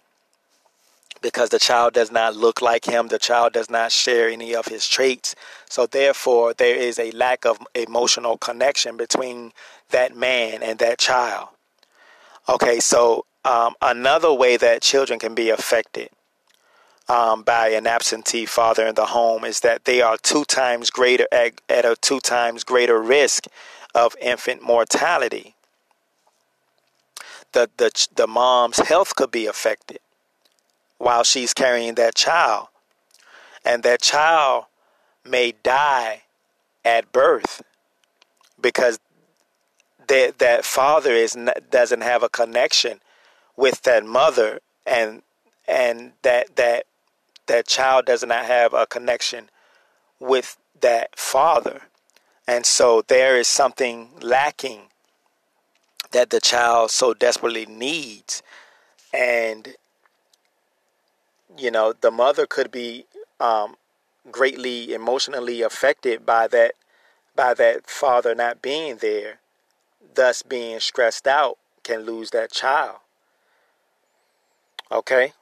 because 1.20 1.50
the 1.50 1.58
child 1.58 1.94
does 1.94 2.12
not 2.12 2.36
look 2.36 2.62
like 2.62 2.84
him, 2.84 3.08
the 3.08 3.18
child 3.18 3.52
does 3.52 3.68
not 3.68 3.90
share 3.90 4.28
any 4.28 4.54
of 4.54 4.66
his 4.66 4.86
traits. 4.86 5.34
So, 5.68 5.86
therefore, 5.86 6.54
there 6.54 6.76
is 6.76 6.98
a 6.98 7.10
lack 7.10 7.44
of 7.44 7.58
emotional 7.74 8.38
connection 8.38 8.96
between 8.96 9.52
that 9.90 10.16
man 10.16 10.62
and 10.62 10.78
that 10.78 10.98
child. 10.98 11.48
Okay, 12.48 12.80
so 12.80 13.24
um, 13.44 13.74
another 13.82 14.32
way 14.32 14.56
that 14.56 14.82
children 14.82 15.18
can 15.18 15.34
be 15.34 15.50
affected 15.50 16.10
um, 17.08 17.42
by 17.42 17.68
an 17.70 17.86
absentee 17.86 18.46
father 18.46 18.86
in 18.86 18.94
the 18.94 19.06
home 19.06 19.44
is 19.44 19.60
that 19.60 19.84
they 19.84 20.00
are 20.02 20.16
two 20.18 20.44
times 20.44 20.90
greater 20.90 21.26
at, 21.32 21.60
at 21.68 21.84
a 21.84 21.96
two 22.00 22.20
times 22.20 22.64
greater 22.64 23.00
risk 23.00 23.44
of 23.94 24.14
infant 24.20 24.62
mortality. 24.62 25.54
The, 27.52 27.70
the, 27.76 28.08
the 28.14 28.26
mom's 28.26 28.78
health 28.78 29.16
could 29.16 29.30
be 29.30 29.46
affected 29.46 30.00
while 30.98 31.24
she's 31.24 31.54
carrying 31.54 31.94
that 31.94 32.14
child. 32.14 32.68
And 33.64 33.82
that 33.82 34.02
child 34.02 34.66
may 35.24 35.52
die 35.62 36.22
at 36.84 37.12
birth 37.12 37.62
because 38.60 38.98
that, 40.08 40.38
that 40.38 40.64
father 40.64 41.12
is 41.12 41.36
doesn't 41.70 42.00
have 42.00 42.22
a 42.22 42.28
connection 42.28 43.00
with 43.56 43.82
that 43.82 44.04
mother 44.04 44.60
and 44.86 45.22
and 45.66 46.12
that 46.22 46.56
that 46.56 46.86
that 47.46 47.66
child 47.66 48.06
does 48.06 48.24
not 48.24 48.46
have 48.46 48.72
a 48.72 48.86
connection 48.86 49.50
with 50.18 50.56
that 50.80 51.18
father 51.18 51.82
and 52.46 52.64
so 52.64 53.02
there 53.08 53.36
is 53.38 53.46
something 53.46 54.10
lacking 54.22 54.82
that 56.12 56.30
the 56.30 56.40
child 56.40 56.90
so 56.90 57.14
desperately 57.14 57.66
needs 57.66 58.42
and 59.12 59.76
you 61.56 61.70
know, 61.70 61.92
the 61.92 62.10
mother 62.10 62.46
could 62.46 62.70
be 62.70 63.06
um, 63.40 63.76
greatly 64.30 64.92
emotionally 64.92 65.62
affected 65.62 66.26
by 66.26 66.46
that 66.48 66.74
by 67.34 67.54
that 67.54 67.88
father 67.88 68.34
not 68.34 68.60
being 68.60 68.96
there, 68.96 69.38
thus 70.14 70.42
being 70.42 70.80
stressed 70.80 71.26
out, 71.26 71.56
can 71.84 72.00
lose 72.00 72.30
that 72.30 72.50
child. 72.50 72.96
Okay, 74.90 75.32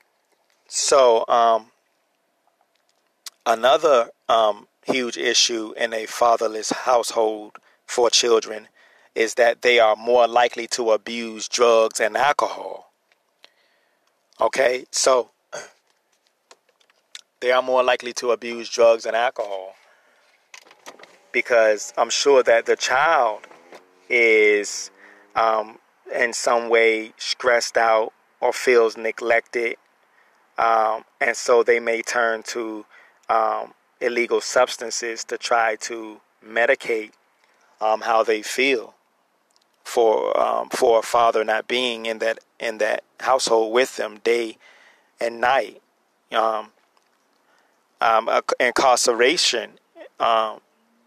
so 0.69 1.25
um, 1.27 1.67
another 3.47 4.11
um, 4.29 4.67
huge 4.85 5.17
issue 5.17 5.73
in 5.77 5.95
a 5.95 6.05
fatherless 6.05 6.71
household 6.71 7.53
for 7.87 8.11
children 8.11 8.69
is 9.17 9.35
that 9.35 9.63
they 9.63 9.81
are 9.81 9.97
more 9.97 10.29
likely 10.29 10.67
to 10.67 10.91
abuse 10.91 11.49
drugs 11.49 12.01
and 12.01 12.19
alcohol. 12.19 12.93
Okay, 14.39 14.85
so 14.91 15.31
they 17.41 17.51
are 17.51 17.63
more 17.63 17.83
likely 17.83 18.13
to 18.13 18.31
abuse 18.31 18.69
drugs 18.69 19.07
and 19.07 19.17
alcohol 19.17 19.75
because 21.33 21.95
I'm 21.97 22.11
sure 22.11 22.43
that 22.43 22.67
the 22.67 22.77
child 22.77 23.41
is 24.11 24.91
um, 25.35 25.79
in 26.15 26.35
some 26.35 26.69
way 26.69 27.15
stressed 27.17 27.79
out 27.79 28.13
or 28.43 28.53
feels 28.53 28.99
neglected, 28.99 29.77
um, 30.59 31.05
and 31.23 31.35
so 31.35 31.63
they 31.63 31.81
may 31.81 32.03
turn 32.03 32.43
to 32.49 32.85
um, 33.31 33.73
illegal 33.99 34.43
substances 34.43 35.25
to 35.25 35.39
try 35.39 35.77
to 35.77 36.21
medicate 36.47 37.13
um, 37.81 38.03
how 38.03 38.23
they 38.23 38.43
feel 38.43 38.93
for 39.87 40.39
um, 40.39 40.69
for 40.69 40.99
a 40.99 41.03
father 41.03 41.45
not 41.45 41.69
being 41.69 42.07
in 42.07 42.19
that 42.19 42.41
in 42.59 42.79
that 42.79 43.05
household 43.21 43.73
with 43.73 43.97
them 43.97 44.19
day 44.25 44.59
and 45.21 45.41
night. 45.41 45.81
Um, 46.33 46.71
um, 48.01 48.29
incarceration, 48.59 49.71
um, 50.19 50.61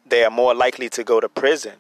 they 0.06 0.24
are 0.24 0.32
more 0.32 0.56
likely 0.56 0.90
to 0.90 1.04
go 1.04 1.20
to 1.20 1.28
prison. 1.28 1.74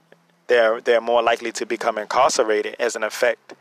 They're 0.48 0.82
they're 0.82 1.02
more 1.02 1.24
likely 1.24 1.54
to 1.54 1.66
become 1.66 1.98
incarcerated 1.98 2.76
as 2.80 2.98
an 2.98 3.04
effect 3.04 3.54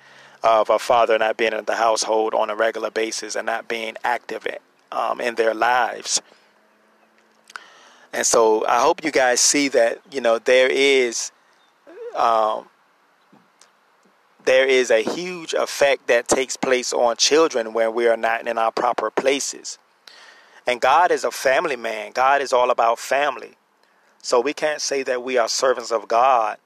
of 0.43 0.69
a 0.69 0.79
father 0.79 1.17
not 1.17 1.37
being 1.37 1.53
in 1.53 1.65
the 1.65 1.77
household 1.77 2.35
on 2.35 2.51
a 2.51 2.57
regular 2.57 2.91
basis 2.91 3.37
and 3.37 3.47
not 3.47 3.69
being 3.69 3.97
active 4.03 4.47
in, 4.47 4.59
um, 4.91 5.21
in 5.21 5.37
their 5.37 5.55
lives. 5.55 6.21
And 8.13 8.27
so 8.27 8.67
I 8.67 8.81
hope 8.81 9.05
you 9.05 9.11
guys 9.11 9.41
see 9.41 9.69
that, 9.69 10.01
you 10.11 10.21
know, 10.21 10.39
there 10.39 10.69
is 10.69 11.31
um, 12.17 12.69
there 14.49 14.67
is 14.67 14.91
a 14.91 15.03
huge 15.03 15.53
effect 15.53 16.07
that 16.07 16.27
takes 16.27 16.57
place 16.57 16.95
on 16.95 17.19
children 17.19 17.75
when 17.75 17.93
we 17.93 18.09
are 18.09 18.17
not 18.17 18.49
in 18.49 18.57
our 18.57 18.73
proper 18.73 19.11
places. 19.11 19.77
And 20.67 20.81
God 20.81 21.11
is 21.11 21.23
a 21.23 21.31
family 21.31 21.77
man. 21.77 22.13
God 22.13 22.41
is 22.41 22.51
all 22.51 22.71
about 22.71 22.99
family. 22.99 23.59
So 24.23 24.41
we 24.41 24.55
can't 24.55 24.81
say 24.81 25.03
that 25.03 25.23
we 25.23 25.37
are 25.37 25.51
servants 25.51 25.93
of 25.93 26.09
God 26.09 26.57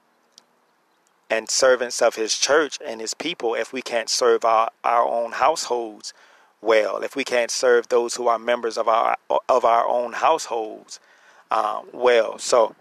and 1.29 1.49
servants 1.49 2.01
of 2.01 2.15
his 2.15 2.37
church 2.37 2.79
and 2.85 3.01
his 3.01 3.13
people 3.13 3.53
if 3.53 3.73
we 3.73 3.81
can't 3.81 4.07
serve 4.07 4.45
our, 4.45 4.71
our 4.85 5.05
own 5.05 5.33
households 5.33 6.13
well, 6.61 6.99
if 6.99 7.17
we 7.17 7.25
can't 7.25 7.51
serve 7.51 7.89
those 7.89 8.15
who 8.15 8.29
are 8.29 8.39
members 8.39 8.77
of 8.77 8.87
our 8.87 9.17
of 9.49 9.65
our 9.65 9.85
own 9.85 10.13
households 10.13 11.01
um, 11.51 11.87
well. 11.91 12.39
So 12.39 12.75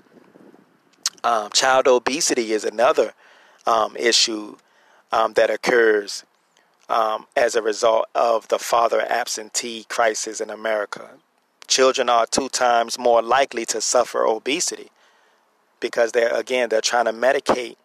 um, 1.24 1.50
child 1.50 1.88
obesity 1.88 2.52
is 2.52 2.64
another 2.64 3.14
um, 3.66 3.96
issue 3.96 4.58
um, 5.12 5.34
that 5.34 5.50
occurs 5.50 6.24
um, 6.88 7.26
as 7.36 7.54
a 7.54 7.62
result 7.62 8.06
of 8.14 8.48
the 8.48 8.58
father 8.58 9.00
absentee 9.08 9.84
crisis 9.88 10.40
in 10.40 10.50
America. 10.50 11.10
Children 11.66 12.08
are 12.08 12.26
two 12.26 12.48
times 12.48 12.98
more 12.98 13.22
likely 13.22 13.64
to 13.66 13.80
suffer 13.80 14.26
obesity 14.26 14.90
because 15.80 16.12
they're 16.12 16.34
again 16.34 16.68
they're 16.68 16.80
trying 16.80 17.06
to 17.06 17.12
medicate 17.12 17.76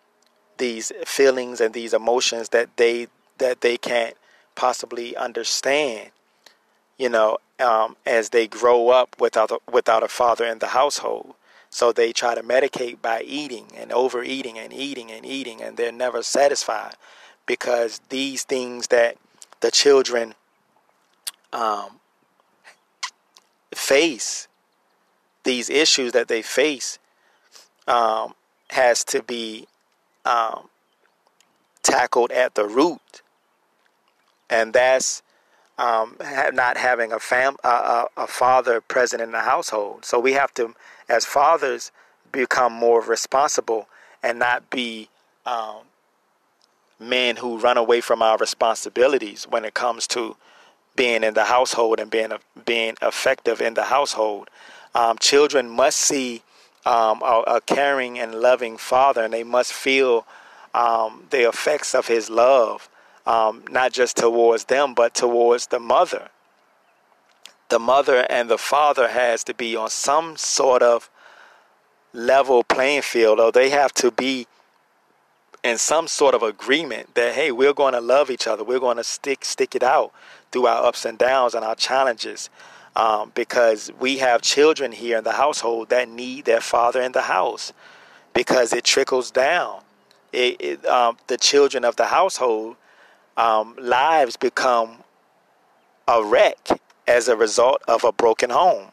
these 0.57 0.91
feelings 1.05 1.61
and 1.61 1.73
these 1.73 1.93
emotions 1.93 2.49
that 2.49 2.75
they 2.77 3.07
that 3.37 3.61
they 3.61 3.77
can't 3.77 4.15
possibly 4.55 5.15
understand. 5.15 6.11
You 6.97 7.09
know, 7.09 7.37
um, 7.59 7.95
as 8.05 8.29
they 8.29 8.47
grow 8.47 8.89
up 8.89 9.15
without 9.19 9.51
a, 9.51 9.59
without 9.71 10.03
a 10.03 10.07
father 10.07 10.45
in 10.45 10.59
the 10.59 10.67
household. 10.67 11.35
So 11.69 11.91
they 11.91 12.11
try 12.13 12.35
to 12.35 12.41
medicate 12.41 13.01
by 13.01 13.21
eating 13.21 13.67
and 13.75 13.91
overeating 13.91 14.57
and 14.57 14.73
eating 14.73 15.11
and 15.11 15.25
eating, 15.25 15.61
and 15.61 15.77
they're 15.77 15.91
never 15.91 16.23
satisfied 16.23 16.95
because 17.45 18.01
these 18.09 18.43
things 18.43 18.87
that 18.87 19.17
the 19.61 19.71
children 19.71 20.33
um, 21.53 21.99
face, 23.73 24.47
these 25.43 25.69
issues 25.69 26.11
that 26.13 26.27
they 26.27 26.41
face, 26.41 26.99
um, 27.87 28.33
has 28.69 29.03
to 29.05 29.23
be 29.23 29.67
um, 30.25 30.69
tackled 31.83 32.31
at 32.31 32.55
the 32.55 32.65
root, 32.65 33.21
and 34.49 34.73
that's 34.73 35.23
um, 35.77 36.17
not 36.53 36.77
having 36.77 37.11
a 37.11 37.19
fam 37.19 37.55
a, 37.63 38.05
a 38.17 38.27
father 38.27 38.81
present 38.81 39.21
in 39.21 39.31
the 39.31 39.41
household. 39.41 40.05
So 40.05 40.19
we 40.19 40.33
have 40.33 40.53
to, 40.55 40.73
as 41.09 41.25
fathers, 41.25 41.91
become 42.31 42.73
more 42.73 43.01
responsible 43.01 43.87
and 44.21 44.39
not 44.39 44.69
be 44.69 45.09
um, 45.45 45.81
men 46.99 47.37
who 47.37 47.57
run 47.57 47.77
away 47.77 48.01
from 48.01 48.21
our 48.21 48.37
responsibilities 48.37 49.47
when 49.49 49.63
it 49.65 49.73
comes 49.73 50.07
to 50.07 50.35
being 50.95 51.23
in 51.23 51.33
the 51.33 51.45
household 51.45 51.99
and 51.99 52.09
being 52.09 52.31
being 52.65 52.95
effective 53.01 53.61
in 53.61 53.75
the 53.75 53.83
household. 53.83 54.49
Um, 54.95 55.17
children 55.19 55.69
must 55.69 55.97
see 55.99 56.41
um, 56.85 57.21
a, 57.21 57.43
a, 57.47 57.61
caring 57.61 58.17
and 58.17 58.35
loving 58.35 58.77
father, 58.77 59.23
and 59.23 59.33
they 59.33 59.43
must 59.43 59.73
feel 59.73 60.25
um, 60.73 61.25
the 61.29 61.47
effects 61.47 61.93
of 61.93 62.07
his 62.07 62.29
love, 62.29 62.89
um, 63.25 63.63
not 63.69 63.93
just 63.93 64.17
towards 64.17 64.65
them, 64.65 64.93
but 64.93 65.13
towards 65.13 65.67
the 65.67 65.79
mother. 65.79 66.29
The 67.69 67.79
mother 67.79 68.25
and 68.29 68.49
the 68.49 68.57
father 68.57 69.09
has 69.09 69.43
to 69.45 69.53
be 69.53 69.75
on 69.75 69.89
some 69.89 70.37
sort 70.37 70.81
of 70.81 71.09
level 72.13 72.63
playing 72.63 73.01
field, 73.01 73.39
or 73.39 73.51
they 73.51 73.69
have 73.69 73.93
to 73.95 74.11
be 74.11 74.47
in 75.63 75.77
some 75.77 76.07
sort 76.07 76.33
of 76.33 76.43
agreement 76.43 77.15
that 77.15 77.33
hey, 77.33 77.51
we're 77.51 77.73
going 77.73 77.93
to 77.93 78.01
love 78.01 78.29
each 78.29 78.47
other. 78.47 78.63
We're 78.63 78.79
going 78.79 78.97
to 78.97 79.03
stick 79.03 79.43
stick 79.43 79.75
it 79.75 79.83
out 79.83 80.11
through 80.51 80.67
our 80.67 80.85
ups 80.85 81.05
and 81.05 81.17
downs 81.17 81.53
and 81.53 81.63
our 81.65 81.75
challenges. 81.75 82.49
Um, 82.95 83.31
because 83.35 83.91
we 83.99 84.17
have 84.17 84.41
children 84.41 84.91
here 84.91 85.19
in 85.19 85.23
the 85.23 85.33
household 85.33 85.89
that 85.89 86.09
need 86.09 86.45
their 86.45 86.61
father 86.61 86.99
in 86.99 87.11
the 87.11 87.21
house 87.21 87.71
because 88.33 88.73
it 88.73 88.85
trickles 88.85 89.29
down. 89.29 89.81
It, 90.33 90.59
it, 90.59 90.85
um, 90.87 91.17
the 91.27 91.37
children 91.37 91.85
of 91.85 91.95
the 91.95 92.05
household 92.05 92.75
um, 93.35 93.75
lives 93.79 94.35
become 94.35 95.03
a 96.07 96.23
wreck 96.23 96.57
as 97.07 97.27
a 97.27 97.35
result 97.35 97.81
of 97.87 98.03
a 98.03 98.11
broken 98.11 98.49
home. 98.49 98.91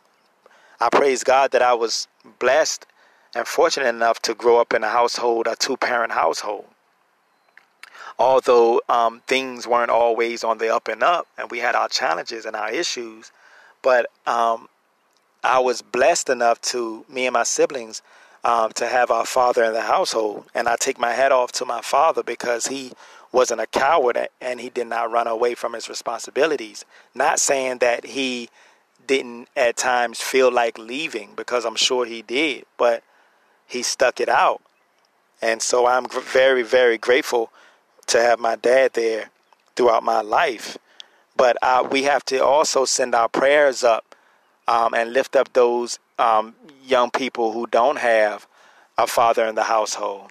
I 0.81 0.89
praise 0.91 1.25
God 1.25 1.51
that 1.53 1.63
I 1.63 1.75
was 1.75 2.09
blessed 2.39 2.87
and 3.35 3.47
fortunate 3.47 3.89
enough 3.89 4.21
to 4.23 4.35
grow 4.35 4.61
up 4.61 4.73
in 4.73 4.85
a 4.85 4.89
household, 4.89 5.47
a 5.47 5.57
two 5.57 5.77
parent 5.77 6.13
household. 6.13 6.67
Although 8.19 8.81
um, 8.89 9.23
things 9.27 9.67
weren't 9.67 9.91
always 9.91 10.45
on 10.45 10.59
the 10.59 10.73
up 10.73 10.87
and 10.87 11.03
up, 11.03 11.27
and 11.37 11.51
we 11.51 11.59
had 11.59 11.75
our 11.75 11.89
challenges 11.89 12.47
and 12.47 12.55
our 12.55 12.71
issues, 12.71 13.33
but 13.83 14.07
um, 14.27 14.69
I 15.43 15.59
was 15.59 15.83
blessed 15.83 16.29
enough 16.29 16.61
to, 16.63 17.05
me 17.09 17.27
and 17.27 17.35
my 17.35 17.43
siblings, 17.43 18.03
um, 18.45 18.73
to 18.73 18.87
have 18.87 19.11
our 19.11 19.27
father 19.27 19.65
in 19.65 19.73
the 19.73 19.83
household. 19.83 20.45
And 20.55 20.69
I 20.69 20.77
take 20.77 20.99
my 20.99 21.13
hat 21.13 21.33
off 21.33 21.51
to 21.53 21.65
my 21.65 21.81
father 21.81 22.23
because 22.23 22.69
he 22.69 22.93
wasn't 23.35 23.61
a 23.61 23.67
coward 23.67 24.17
and 24.41 24.61
he 24.61 24.71
did 24.71 24.87
not 24.87 25.11
run 25.11 25.27
away 25.27 25.55
from 25.57 25.73
his 25.73 25.89
responsibilities. 25.89 26.85
Not 27.15 27.41
saying 27.41 27.79
that 27.79 28.07
he 28.07 28.49
didn't 29.07 29.49
at 29.57 29.77
times 29.77 30.21
feel 30.21 30.51
like 30.53 30.79
leaving 30.79 31.31
because 31.35 31.65
I'm 31.65 31.75
sure 31.75 32.07
he 32.07 32.23
did, 32.23 32.65
but 32.79 33.03
he 33.67 33.83
stuck 33.83 34.21
it 34.21 34.29
out. 34.29 34.63
And 35.43 35.61
so 35.61 35.87
I'm 35.87 36.07
very, 36.09 36.63
very 36.63 36.97
grateful 36.97 37.51
to 38.07 38.23
have 38.23 38.39
my 38.39 38.55
dad 38.55 38.93
there 38.95 39.31
throughout 39.75 40.05
my 40.05 40.21
life. 40.21 40.79
But 41.37 41.57
uh, 41.61 41.87
we 41.91 42.05
have 42.05 42.25
to 42.27 42.43
also 42.43 42.85
send 42.85 43.17
our 43.17 43.29
prayers 43.29 43.83
up 43.83 44.15
um, 44.69 44.95
and 44.95 45.13
lift 45.13 45.35
up 45.35 45.53
those 45.53 45.99
um, 46.21 46.55
young 46.87 47.11
people 47.11 47.53
who 47.53 47.67
don't 47.67 47.99
have 47.99 48.47
a 48.97 49.09
father 49.09 49.45
in 49.45 49.57
the 49.57 49.65
household. 49.65 50.31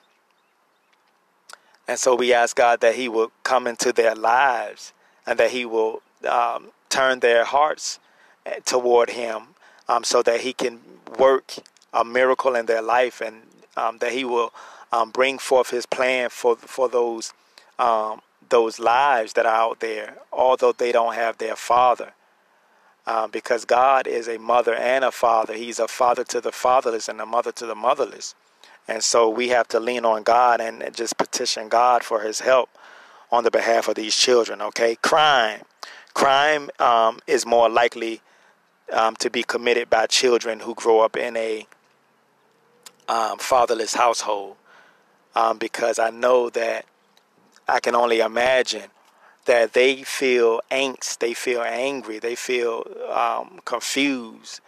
And 1.87 1.99
so 1.99 2.15
we 2.15 2.33
ask 2.33 2.55
God 2.55 2.79
that 2.81 2.95
He 2.95 3.09
will 3.09 3.31
come 3.43 3.67
into 3.67 3.91
their 3.91 4.15
lives 4.15 4.93
and 5.25 5.39
that 5.39 5.51
He 5.51 5.65
will 5.65 6.01
um, 6.27 6.71
turn 6.89 7.19
their 7.19 7.43
hearts 7.43 7.99
eh, 8.45 8.59
toward 8.65 9.11
Him 9.11 9.47
um, 9.87 10.03
so 10.03 10.21
that 10.23 10.41
He 10.41 10.53
can 10.53 10.79
work 11.19 11.55
a 11.93 12.05
miracle 12.05 12.55
in 12.55 12.65
their 12.65 12.81
life 12.81 13.21
and 13.21 13.43
um, 13.75 13.97
that 13.99 14.13
He 14.13 14.23
will 14.23 14.53
um, 14.91 15.11
bring 15.11 15.37
forth 15.37 15.71
His 15.71 15.85
plan 15.85 16.29
for 16.29 16.55
for 16.55 16.87
those 16.87 17.33
um, 17.79 18.21
those 18.49 18.79
lives 18.79 19.33
that 19.33 19.45
are 19.45 19.55
out 19.55 19.79
there, 19.79 20.17
although 20.31 20.71
they 20.71 20.91
don't 20.91 21.15
have 21.15 21.37
their 21.37 21.55
father. 21.55 22.13
Um, 23.05 23.31
because 23.31 23.65
God 23.65 24.07
is 24.07 24.29
a 24.29 24.39
mother 24.39 24.73
and 24.73 25.03
a 25.03 25.11
father. 25.11 25.55
He's 25.55 25.77
a 25.79 25.89
father 25.89 26.23
to 26.25 26.39
the 26.39 26.53
fatherless 26.53 27.09
and 27.09 27.19
a 27.19 27.25
mother 27.25 27.51
to 27.51 27.65
the 27.65 27.75
motherless. 27.75 28.33
And 28.87 29.03
so 29.03 29.29
we 29.29 29.49
have 29.49 29.67
to 29.69 29.79
lean 29.79 30.05
on 30.05 30.23
God 30.23 30.59
and 30.59 30.83
just 30.95 31.17
petition 31.17 31.69
God 31.69 32.03
for 32.03 32.21
his 32.21 32.41
help 32.41 32.69
on 33.31 33.43
the 33.43 33.51
behalf 33.51 33.87
of 33.87 33.95
these 33.95 34.15
children, 34.15 34.61
okay? 34.61 34.95
Crime. 35.01 35.61
Crime 36.13 36.69
um, 36.79 37.19
is 37.25 37.45
more 37.45 37.69
likely 37.69 38.21
um, 38.91 39.15
to 39.17 39.29
be 39.29 39.43
committed 39.43 39.89
by 39.89 40.05
children 40.05 40.59
who 40.59 40.75
grow 40.75 40.99
up 40.99 41.17
in 41.17 41.35
a 41.37 41.65
um, 43.07 43.37
fatherless 43.39 43.95
household 43.95 44.55
um, 45.35 45.57
because 45.57 45.99
I 45.99 46.09
know 46.09 46.49
that 46.51 46.85
I 47.67 47.79
can 47.79 47.95
only 47.95 48.19
imagine 48.19 48.89
that 49.45 49.73
they 49.73 50.03
feel 50.03 50.61
angst, 50.71 51.19
they 51.19 51.33
feel 51.33 51.61
angry, 51.61 52.19
they 52.19 52.35
feel 52.35 52.85
um, 53.11 53.59
confused, 53.65 54.61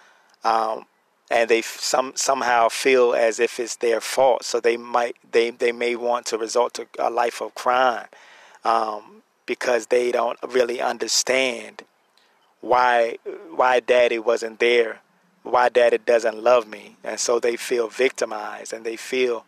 um, 0.43 0.85
and 1.29 1.49
they 1.49 1.61
some 1.61 2.13
somehow 2.15 2.69
feel 2.69 3.13
as 3.13 3.39
if 3.39 3.59
it's 3.59 3.77
their 3.77 4.01
fault. 4.01 4.43
So 4.43 4.59
they 4.59 4.77
might 4.77 5.15
they 5.31 5.49
they 5.49 5.71
may 5.71 5.95
want 5.95 6.25
to 6.27 6.37
resort 6.37 6.73
to 6.75 6.87
a 6.99 7.09
life 7.09 7.41
of 7.41 7.55
crime 7.55 8.07
um, 8.63 9.23
because 9.45 9.87
they 9.87 10.11
don't 10.11 10.39
really 10.47 10.81
understand 10.81 11.83
why 12.61 13.17
why 13.55 13.79
daddy 13.79 14.17
wasn't 14.17 14.59
there 14.59 14.99
why 15.43 15.69
daddy 15.69 15.99
doesn't 15.99 16.41
love 16.41 16.67
me 16.67 16.95
and 17.03 17.19
so 17.19 17.39
they 17.39 17.55
feel 17.55 17.87
victimized 17.87 18.73
and 18.73 18.83
they 18.83 18.95
feel 18.95 19.45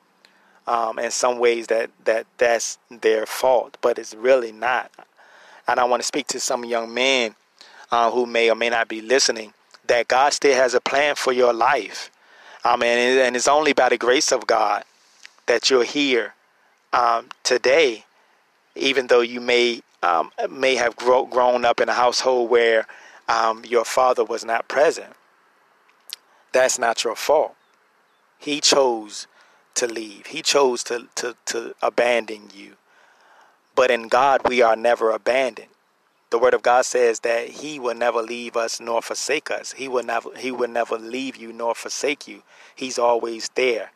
um, 0.68 1.00
in 1.00 1.10
some 1.10 1.40
ways 1.40 1.66
that, 1.68 1.90
that 2.06 2.28
that's 2.38 2.78
their 2.92 3.26
fault 3.26 3.76
but 3.82 3.98
it's 3.98 4.14
really 4.14 4.52
not 4.52 4.92
and 5.68 5.80
i 5.80 5.84
want 5.84 6.00
to 6.00 6.06
speak 6.06 6.28
to 6.28 6.40
some 6.40 6.64
young 6.64 6.94
men 6.94 7.34
uh, 7.92 8.12
who 8.12 8.28
may 8.28 8.52
or 8.52 8.56
may 8.56 8.70
not 8.70 8.88
be 8.88 9.02
listening 9.02 9.52
that 9.88 10.08
god 10.08 10.34
still 10.34 10.56
has 10.56 10.74
a 10.74 10.82
plan 10.82 11.16
for 11.16 11.34
your 11.34 11.54
life 11.54 12.12
um, 12.64 12.84
and, 12.84 13.20
and 13.20 13.36
it's 13.36 13.48
only 13.48 13.74
by 13.74 13.90
the 13.90 13.98
grace 13.98 14.32
of 14.32 14.48
god 14.48 14.84
that 15.46 15.70
you're 15.70 15.84
here 15.84 16.34
um, 16.94 17.28
today 17.44 18.06
even 18.76 19.08
though 19.08 19.22
you 19.22 19.42
may 19.42 19.82
um, 20.04 20.32
may 20.50 20.76
have 20.76 20.96
grow, 20.96 21.26
grown 21.26 21.66
up 21.66 21.82
in 21.82 21.90
a 21.90 21.94
household 21.94 22.50
where 22.52 22.86
um, 23.28 23.66
your 23.66 23.84
father 23.84 24.24
was 24.24 24.46
not 24.46 24.68
present 24.68 25.14
that's 26.58 26.80
not 26.80 27.04
your 27.04 27.16
fault. 27.16 27.56
He 28.40 28.62
chose 28.62 29.28
to 29.76 29.86
leave. 29.86 30.28
He 30.28 30.42
chose 30.42 30.84
to, 30.86 31.08
to, 31.16 31.36
to 31.46 31.76
abandon 31.82 32.50
you. 32.54 32.74
But 33.76 33.92
in 33.92 34.08
God, 34.08 34.42
we 34.48 34.62
are 34.62 34.76
never 34.76 35.12
abandoned. 35.12 35.70
The 36.30 36.40
Word 36.40 36.54
of 36.54 36.62
God 36.62 36.86
says 36.86 37.22
that 37.22 37.48
He 37.48 37.80
will 37.80 37.96
never 37.96 38.22
leave 38.22 38.58
us 38.58 38.80
nor 38.80 39.02
forsake 39.02 39.50
us. 39.50 39.74
He 39.74 39.88
will 39.88 40.04
never 40.04 40.30
He 40.38 40.52
will 40.52 40.68
never 40.68 40.98
leave 40.98 41.38
you 41.38 41.54
nor 41.54 41.74
forsake 41.74 42.28
you. 42.28 42.44
He's 42.76 43.00
always 43.00 43.50
there. 43.56 43.92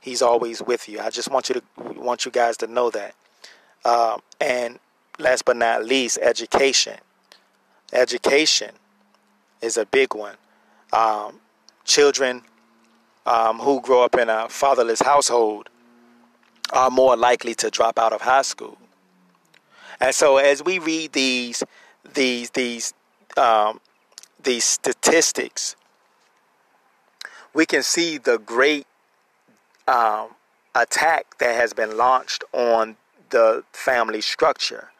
He's 0.00 0.22
always 0.22 0.62
with 0.62 0.88
you. 0.88 1.00
I 1.00 1.10
just 1.10 1.30
want 1.30 1.48
you 1.50 1.56
to 1.56 1.62
want 2.00 2.24
you 2.24 2.30
guys 2.30 2.56
to 2.58 2.66
know 2.66 2.90
that. 2.90 3.14
Um, 3.84 4.20
and 4.40 4.78
last 5.18 5.44
but 5.44 5.56
not 5.56 5.84
least, 5.84 6.18
education. 6.22 6.96
Education 7.92 8.70
is 9.60 9.76
a 9.76 9.84
big 9.84 10.14
one. 10.14 10.36
Um, 10.92 11.40
children 11.84 12.42
um, 13.26 13.58
who 13.58 13.80
grow 13.80 14.02
up 14.04 14.14
in 14.16 14.28
a 14.28 14.48
fatherless 14.48 15.00
household 15.02 15.68
are 16.72 16.90
more 16.90 17.16
likely 17.16 17.54
to 17.56 17.70
drop 17.70 17.98
out 17.98 18.12
of 18.12 18.22
high 18.22 18.42
school. 18.42 18.78
And 20.00 20.14
so, 20.14 20.38
as 20.38 20.64
we 20.64 20.78
read 20.78 21.12
these 21.12 21.62
these 22.14 22.50
these 22.50 22.94
um, 23.36 23.80
these 24.42 24.64
statistics, 24.64 25.76
we 27.52 27.66
can 27.66 27.82
see 27.82 28.18
the 28.18 28.38
great 28.38 28.86
um, 29.86 30.28
attack 30.74 31.38
that 31.38 31.54
has 31.54 31.72
been 31.72 31.96
launched 31.96 32.44
on 32.52 32.96
the 33.30 33.64
family 33.72 34.20
structure. 34.20 34.90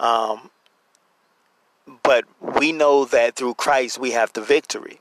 Um, 0.00 0.50
but 2.02 2.24
we 2.40 2.72
know 2.72 3.04
that 3.06 3.36
through 3.36 3.54
Christ 3.54 3.98
we 3.98 4.12
have 4.12 4.32
the 4.32 4.42
victory. 4.42 5.00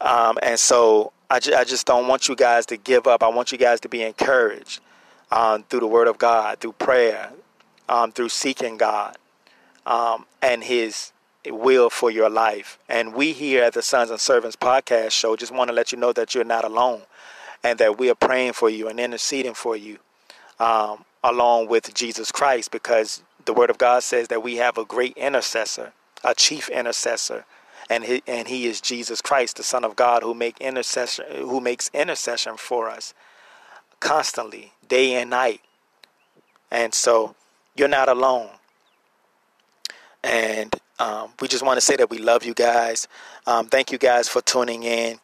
Um, 0.00 0.38
and 0.42 0.58
so 0.58 1.12
I, 1.30 1.40
ju- 1.40 1.54
I 1.54 1.64
just 1.64 1.86
don't 1.86 2.08
want 2.08 2.28
you 2.28 2.36
guys 2.36 2.66
to 2.66 2.76
give 2.76 3.06
up. 3.06 3.22
I 3.22 3.28
want 3.28 3.52
you 3.52 3.58
guys 3.58 3.80
to 3.80 3.88
be 3.88 4.02
encouraged 4.02 4.80
um, 5.30 5.64
through 5.64 5.80
the 5.80 5.86
Word 5.86 6.08
of 6.08 6.18
God, 6.18 6.60
through 6.60 6.72
prayer, 6.72 7.30
um, 7.92 8.10
through 8.10 8.30
seeking 8.30 8.78
God 8.78 9.18
um, 9.84 10.24
and 10.40 10.64
His 10.64 11.12
will 11.46 11.90
for 11.90 12.10
your 12.10 12.30
life. 12.30 12.78
And 12.88 13.12
we 13.12 13.32
here 13.32 13.62
at 13.62 13.74
the 13.74 13.82
Sons 13.82 14.10
and 14.10 14.18
Servants 14.18 14.56
podcast 14.56 15.10
show 15.10 15.36
just 15.36 15.52
want 15.52 15.68
to 15.68 15.74
let 15.74 15.92
you 15.92 15.98
know 15.98 16.12
that 16.14 16.34
you're 16.34 16.42
not 16.42 16.64
alone 16.64 17.02
and 17.62 17.78
that 17.78 17.98
we 17.98 18.08
are 18.08 18.14
praying 18.14 18.54
for 18.54 18.70
you 18.70 18.88
and 18.88 18.98
interceding 18.98 19.52
for 19.52 19.76
you 19.76 19.98
um, 20.58 21.04
along 21.22 21.68
with 21.68 21.92
Jesus 21.92 22.32
Christ 22.32 22.70
because 22.70 23.22
the 23.44 23.52
Word 23.52 23.68
of 23.68 23.76
God 23.76 24.02
says 24.02 24.28
that 24.28 24.42
we 24.42 24.56
have 24.56 24.78
a 24.78 24.86
great 24.86 25.14
intercessor, 25.16 25.92
a 26.24 26.34
chief 26.34 26.70
intercessor, 26.70 27.44
and 27.90 28.04
he, 28.04 28.22
and 28.26 28.48
he 28.48 28.66
is 28.66 28.80
Jesus 28.80 29.20
Christ, 29.20 29.58
the 29.58 29.62
Son 29.62 29.84
of 29.84 29.96
God, 29.96 30.22
who 30.22 30.32
make 30.32 30.58
intercession, 30.60 31.26
who 31.36 31.60
makes 31.60 31.90
intercession 31.92 32.56
for 32.56 32.88
us 32.88 33.12
constantly, 34.00 34.72
day 34.88 35.14
and 35.14 35.28
night. 35.28 35.60
And 36.70 36.94
so, 36.94 37.34
you're 37.76 37.88
not 37.88 38.08
alone. 38.08 38.50
And 40.24 40.72
um, 40.98 41.30
we 41.40 41.48
just 41.48 41.64
want 41.64 41.78
to 41.78 41.80
say 41.80 41.96
that 41.96 42.10
we 42.10 42.18
love 42.18 42.44
you 42.44 42.54
guys. 42.54 43.08
Um, 43.46 43.66
thank 43.66 43.90
you 43.90 43.98
guys 43.98 44.28
for 44.28 44.40
tuning 44.40 44.84
in. 44.84 45.18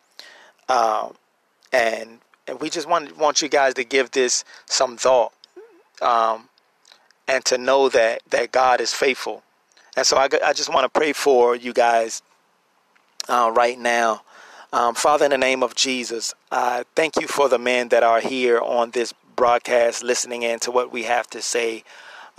Um, 0.68 1.14
and 1.72 2.20
and 2.46 2.60
we 2.60 2.70
just 2.70 2.88
want 2.88 3.16
want 3.16 3.42
you 3.42 3.48
guys 3.48 3.74
to 3.74 3.84
give 3.84 4.10
this 4.10 4.44
some 4.66 4.96
thought. 4.96 5.32
Um, 6.00 6.48
and 7.28 7.44
to 7.44 7.58
know 7.58 7.88
that 7.90 8.22
that 8.30 8.50
God 8.50 8.80
is 8.80 8.92
faithful. 8.92 9.42
And 9.96 10.06
so 10.06 10.16
I, 10.16 10.28
I 10.44 10.52
just 10.52 10.72
want 10.72 10.84
to 10.84 10.88
pray 10.88 11.12
for 11.12 11.54
you 11.54 11.72
guys 11.72 12.22
uh, 13.28 13.52
right 13.54 13.78
now. 13.78 14.22
Um, 14.72 14.94
Father, 14.94 15.24
in 15.24 15.30
the 15.30 15.38
name 15.38 15.62
of 15.62 15.74
Jesus, 15.74 16.34
I 16.50 16.84
thank 16.94 17.16
you 17.16 17.26
for 17.26 17.48
the 17.48 17.58
men 17.58 17.88
that 17.88 18.02
are 18.02 18.20
here 18.20 18.60
on 18.60 18.90
this 18.90 19.14
broadcast 19.34 20.02
listening 20.02 20.42
in 20.42 20.58
to 20.60 20.70
what 20.70 20.92
we 20.92 21.04
have 21.04 21.26
to 21.30 21.40
say. 21.40 21.84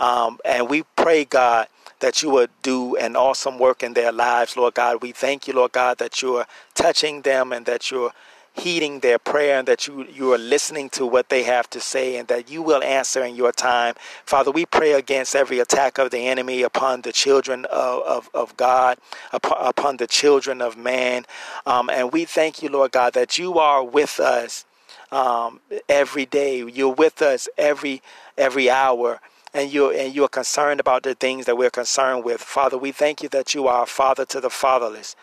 Um, 0.00 0.38
and 0.44 0.68
we 0.68 0.82
pray, 0.96 1.24
God, 1.24 1.68
that 2.00 2.22
you 2.22 2.30
would 2.30 2.50
do 2.62 2.96
an 2.96 3.14
awesome 3.14 3.58
work 3.58 3.82
in 3.82 3.92
their 3.92 4.10
lives, 4.10 4.56
Lord 4.56 4.74
God. 4.74 5.02
We 5.02 5.12
thank 5.12 5.46
you, 5.46 5.54
Lord 5.54 5.72
God, 5.72 5.98
that 5.98 6.22
you're 6.22 6.46
touching 6.74 7.22
them 7.22 7.52
and 7.52 7.66
that 7.66 7.90
you're 7.90 8.12
heeding 8.52 9.00
their 9.00 9.18
prayer 9.18 9.58
and 9.58 9.68
that 9.68 9.86
you, 9.86 10.04
you 10.06 10.32
are 10.32 10.38
listening 10.38 10.90
to 10.90 11.06
what 11.06 11.28
they 11.28 11.44
have 11.44 11.70
to 11.70 11.80
say 11.80 12.16
and 12.16 12.26
that 12.28 12.50
you 12.50 12.62
will 12.62 12.82
answer 12.82 13.22
in 13.22 13.36
your 13.36 13.52
time. 13.52 13.94
Father, 14.24 14.50
we 14.50 14.66
pray 14.66 14.92
against 14.92 15.36
every 15.36 15.60
attack 15.60 15.98
of 15.98 16.10
the 16.10 16.26
enemy 16.26 16.62
upon 16.62 17.02
the 17.02 17.12
children 17.12 17.64
of, 17.66 18.02
of, 18.02 18.30
of 18.34 18.56
God, 18.56 18.98
upon, 19.32 19.56
upon 19.60 19.96
the 19.98 20.06
children 20.06 20.60
of 20.60 20.76
man. 20.76 21.26
Um, 21.64 21.90
and 21.90 22.12
we 22.12 22.24
thank 22.24 22.62
you, 22.62 22.70
Lord 22.70 22.92
God, 22.92 23.12
that 23.12 23.38
you 23.38 23.58
are 23.58 23.84
with 23.84 24.18
us 24.18 24.64
um, 25.12 25.60
every 25.88 26.26
day. 26.26 26.64
You're 26.64 26.94
with 26.94 27.22
us 27.22 27.48
every 27.58 28.02
every 28.38 28.70
hour 28.70 29.20
and 29.52 29.72
you're 29.72 29.92
and 29.92 30.14
you're 30.14 30.28
concerned 30.28 30.80
about 30.80 31.02
the 31.02 31.14
things 31.14 31.46
that 31.46 31.56
we're 31.56 31.70
concerned 31.70 32.24
with. 32.24 32.40
Father, 32.40 32.78
we 32.78 32.92
thank 32.92 33.22
you 33.22 33.28
that 33.30 33.54
you 33.54 33.66
are 33.66 33.84
a 33.84 33.86
father 33.86 34.24
to 34.26 34.40
the 34.40 34.50
fatherless. 34.50 35.16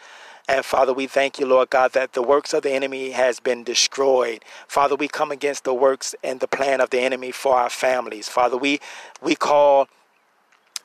And 0.50 0.64
Father, 0.64 0.94
we 0.94 1.08
thank 1.08 1.40
you, 1.40 1.46
Lord 1.46 1.70
God, 1.70 1.92
that 1.92 2.14
the 2.14 2.22
works 2.22 2.54
of 2.54 2.64
the 2.64 2.72
enemy 2.72 3.12
has 3.12 3.42
been 3.42 3.66
destroyed. 3.66 4.46
Father, 4.68 4.96
we 4.96 5.10
come 5.10 5.30
against 5.30 5.66
the 5.66 5.74
works 5.74 6.16
and 6.24 6.40
the 6.40 6.48
plan 6.48 6.80
of 6.80 6.90
the 6.90 7.02
enemy 7.02 7.32
for 7.32 7.56
our 7.58 7.70
families. 7.70 8.30
Father, 8.30 8.56
we 8.56 8.80
we 9.22 9.36
call 9.36 9.90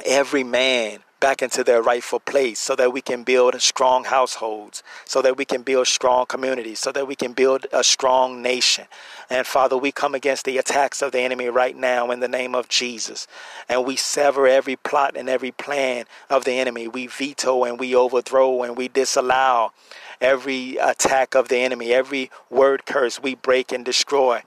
every 0.04 0.42
man 0.42 0.98
back 1.22 1.40
into 1.40 1.62
their 1.62 1.80
rightful 1.80 2.18
place 2.18 2.58
so 2.58 2.74
that 2.74 2.92
we 2.92 3.00
can 3.00 3.22
build 3.22 3.54
strong 3.62 4.02
households, 4.02 4.82
so 5.04 5.22
that 5.22 5.36
we 5.36 5.44
can 5.44 5.62
build 5.62 5.86
strong 5.86 6.26
communities, 6.26 6.80
so 6.80 6.90
that 6.90 7.06
we 7.06 7.14
can 7.14 7.32
build 7.32 7.64
a 7.72 7.84
strong 7.84 8.42
nation. 8.42 8.86
And 9.30 9.46
Father, 9.46 9.78
we 9.78 9.92
come 9.92 10.16
against 10.16 10.44
the 10.44 10.58
attacks 10.58 11.00
of 11.00 11.12
the 11.12 11.20
enemy 11.20 11.48
right 11.48 11.76
now 11.76 12.10
in 12.10 12.18
the 12.18 12.26
name 12.26 12.56
of 12.56 12.68
Jesus. 12.68 13.28
And 13.68 13.86
we 13.86 13.94
sever 13.94 14.48
every 14.48 14.74
plot 14.74 15.16
and 15.16 15.28
every 15.28 15.52
plan 15.52 16.06
of 16.28 16.44
the 16.44 16.58
enemy. 16.58 16.88
We 16.88 17.06
veto 17.06 17.62
and 17.62 17.78
we 17.78 17.94
overthrow 17.94 18.64
and 18.64 18.76
we 18.76 18.88
disallow 18.88 19.72
every 20.20 20.76
attack 20.78 21.36
of 21.36 21.48
the 21.48 21.58
enemy, 21.58 21.92
every 21.92 22.32
word 22.50 22.84
curse 22.84 23.22
we 23.22 23.36
break 23.36 23.70
and 23.70 23.84
destroy 23.84 24.42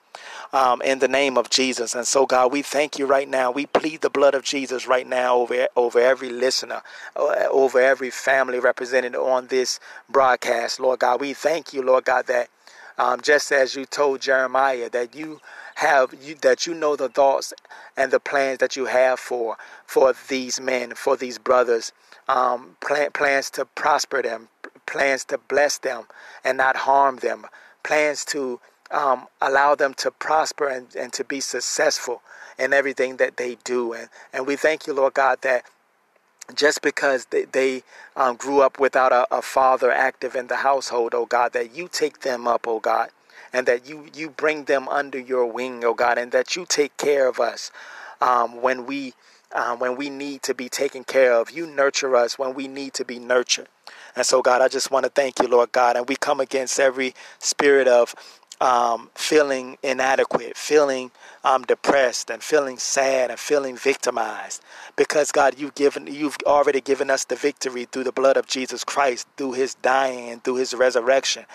um, 0.54 0.82
in 0.82 1.00
the 1.00 1.08
name 1.08 1.38
of 1.38 1.50
Jesus. 1.50 1.96
And 1.96 2.08
so, 2.08 2.26
God, 2.26 2.52
we 2.52 2.62
thank 2.62 2.98
you 2.98 3.06
right 3.06 3.28
now. 3.28 3.52
We 3.52 3.66
plead 3.66 4.02
the 4.02 4.10
blood 4.10 4.34
of 4.36 4.44
Jesus 4.44 4.88
right 4.88 5.08
now 5.08 5.38
over, 5.38 5.68
over 5.76 6.00
every 6.00 6.30
listener, 6.30 6.82
uh, 7.16 7.46
over 7.52 7.80
every 7.80 8.10
family 8.10 8.60
represented 8.60 9.16
on 9.16 9.48
this 9.48 9.80
broadcast. 10.10 10.80
Lord 10.80 11.00
God, 11.00 11.22
we 11.22 11.34
thank 11.34 11.74
you, 11.74 11.82
Lord 11.82 12.06
God, 12.06 12.28
that 12.28 12.50
um, 12.98 13.22
just 13.22 13.52
as 13.52 13.76
you 13.76 13.86
told 13.86 14.22
Jeremiah 14.22 14.90
that 14.90 15.16
you 15.16 15.42
have 15.76 16.14
you, 16.22 16.36
that 16.36 16.66
you 16.66 16.74
know 16.74 16.96
the 16.96 17.10
thoughts 17.10 17.54
and 17.98 18.12
the 18.12 18.20
plans 18.20 18.60
that 18.60 18.78
you 18.78 18.86
have 18.86 19.20
for 19.20 19.58
for 19.86 20.14
these 20.30 20.62
men, 20.62 20.96
for 20.96 21.18
these 21.18 21.38
brothers, 21.38 21.92
um, 22.30 22.78
plan, 22.80 23.12
plans 23.12 23.50
to 23.52 23.66
prosper 23.66 24.22
them, 24.22 24.48
plans 24.86 25.26
to 25.26 25.38
bless 25.38 25.78
them 25.80 26.06
and 26.46 26.58
not 26.58 26.78
harm 26.78 27.18
them, 27.18 27.46
plans 27.84 28.24
to 28.26 28.62
um, 28.92 29.28
allow 29.42 29.76
them 29.76 29.94
to 29.96 30.12
prosper 30.12 30.68
and, 30.68 30.96
and 30.96 31.14
to 31.14 31.24
be 31.24 31.40
successful 31.40 32.22
in 32.58 32.74
everything 32.74 33.18
that 33.18 33.38
they 33.38 33.58
do. 33.64 33.94
And, 33.94 34.10
and 34.34 34.48
we 34.48 34.56
thank 34.56 34.88
you, 34.88 34.94
Lord 34.94 35.14
God, 35.14 35.42
that 35.42 35.66
just 36.54 36.82
because 36.82 37.26
they, 37.26 37.46
they 37.46 37.84
um, 38.16 38.36
grew 38.36 38.62
up 38.62 38.80
without 38.80 39.12
a, 39.12 39.28
a, 39.36 39.42
father 39.42 39.92
active 39.92 40.36
in 40.36 40.48
the 40.48 40.58
household, 40.58 41.14
oh 41.16 41.26
God, 41.26 41.54
that 41.54 41.76
you 41.76 41.88
take 41.92 42.22
them 42.22 42.48
up, 42.48 42.68
oh 42.68 42.80
God, 42.80 43.10
and 43.52 43.66
that 43.68 43.88
you, 43.90 44.08
you 44.14 44.30
bring 44.30 44.66
them 44.66 44.88
under 44.88 45.20
your 45.20 45.46
wing, 45.46 45.84
oh 45.84 45.94
God, 45.94 46.18
and 46.18 46.32
that 46.32 46.56
you 46.56 46.66
take 46.68 46.96
care 46.98 47.28
of 47.28 47.40
us 47.40 47.72
um, 48.22 48.62
when 48.62 48.86
we 48.86 49.14
um, 49.54 49.80
when 49.80 49.96
we 49.96 50.10
need 50.10 50.42
to 50.44 50.54
be 50.54 50.68
taken 50.68 51.06
care 51.06 51.32
of. 51.34 51.50
You 51.50 51.66
nurture 51.66 52.16
us 52.16 52.38
when 52.38 52.56
we 52.56 52.68
need 52.68 52.94
to 52.96 53.06
be 53.06 53.20
nurtured. 53.20 53.68
And 54.16 54.26
so, 54.26 54.42
God, 54.42 54.62
I 54.62 54.68
just 54.68 54.92
want 54.92 55.06
to 55.06 55.10
thank 55.10 55.40
you, 55.40 55.48
Lord 55.48 55.72
God. 55.72 55.96
And 55.96 56.10
we 56.10 56.16
come 56.16 56.42
against 56.42 56.80
every 56.80 57.14
spirit 57.40 57.88
of 57.88 58.16
um, 58.62 59.10
feeling 59.16 59.78
inadequate, 59.84 60.56
feeling 60.56 61.12
um, 61.44 61.64
depressed, 61.64 62.30
and 62.30 62.42
feeling 62.42 62.78
sad, 62.78 63.30
and 63.30 63.40
feeling 63.40 63.76
victimized, 63.76 64.62
because 64.96 65.32
God, 65.32 65.60
you've 65.60 65.76
given, 65.76 66.08
you've 66.08 66.38
already 66.46 66.82
given 66.82 67.10
us 67.10 67.26
the 67.26 67.36
victory 67.36 67.86
through 67.86 68.06
the 68.06 68.12
blood 68.12 68.38
of 68.38 68.48
Jesus 68.48 68.84
Christ, 68.84 69.28
through 69.38 69.54
His 69.54 69.76
dying 69.76 70.30
and 70.30 70.44
through 70.44 70.56
His 70.56 70.74
resurrection, 70.74 71.46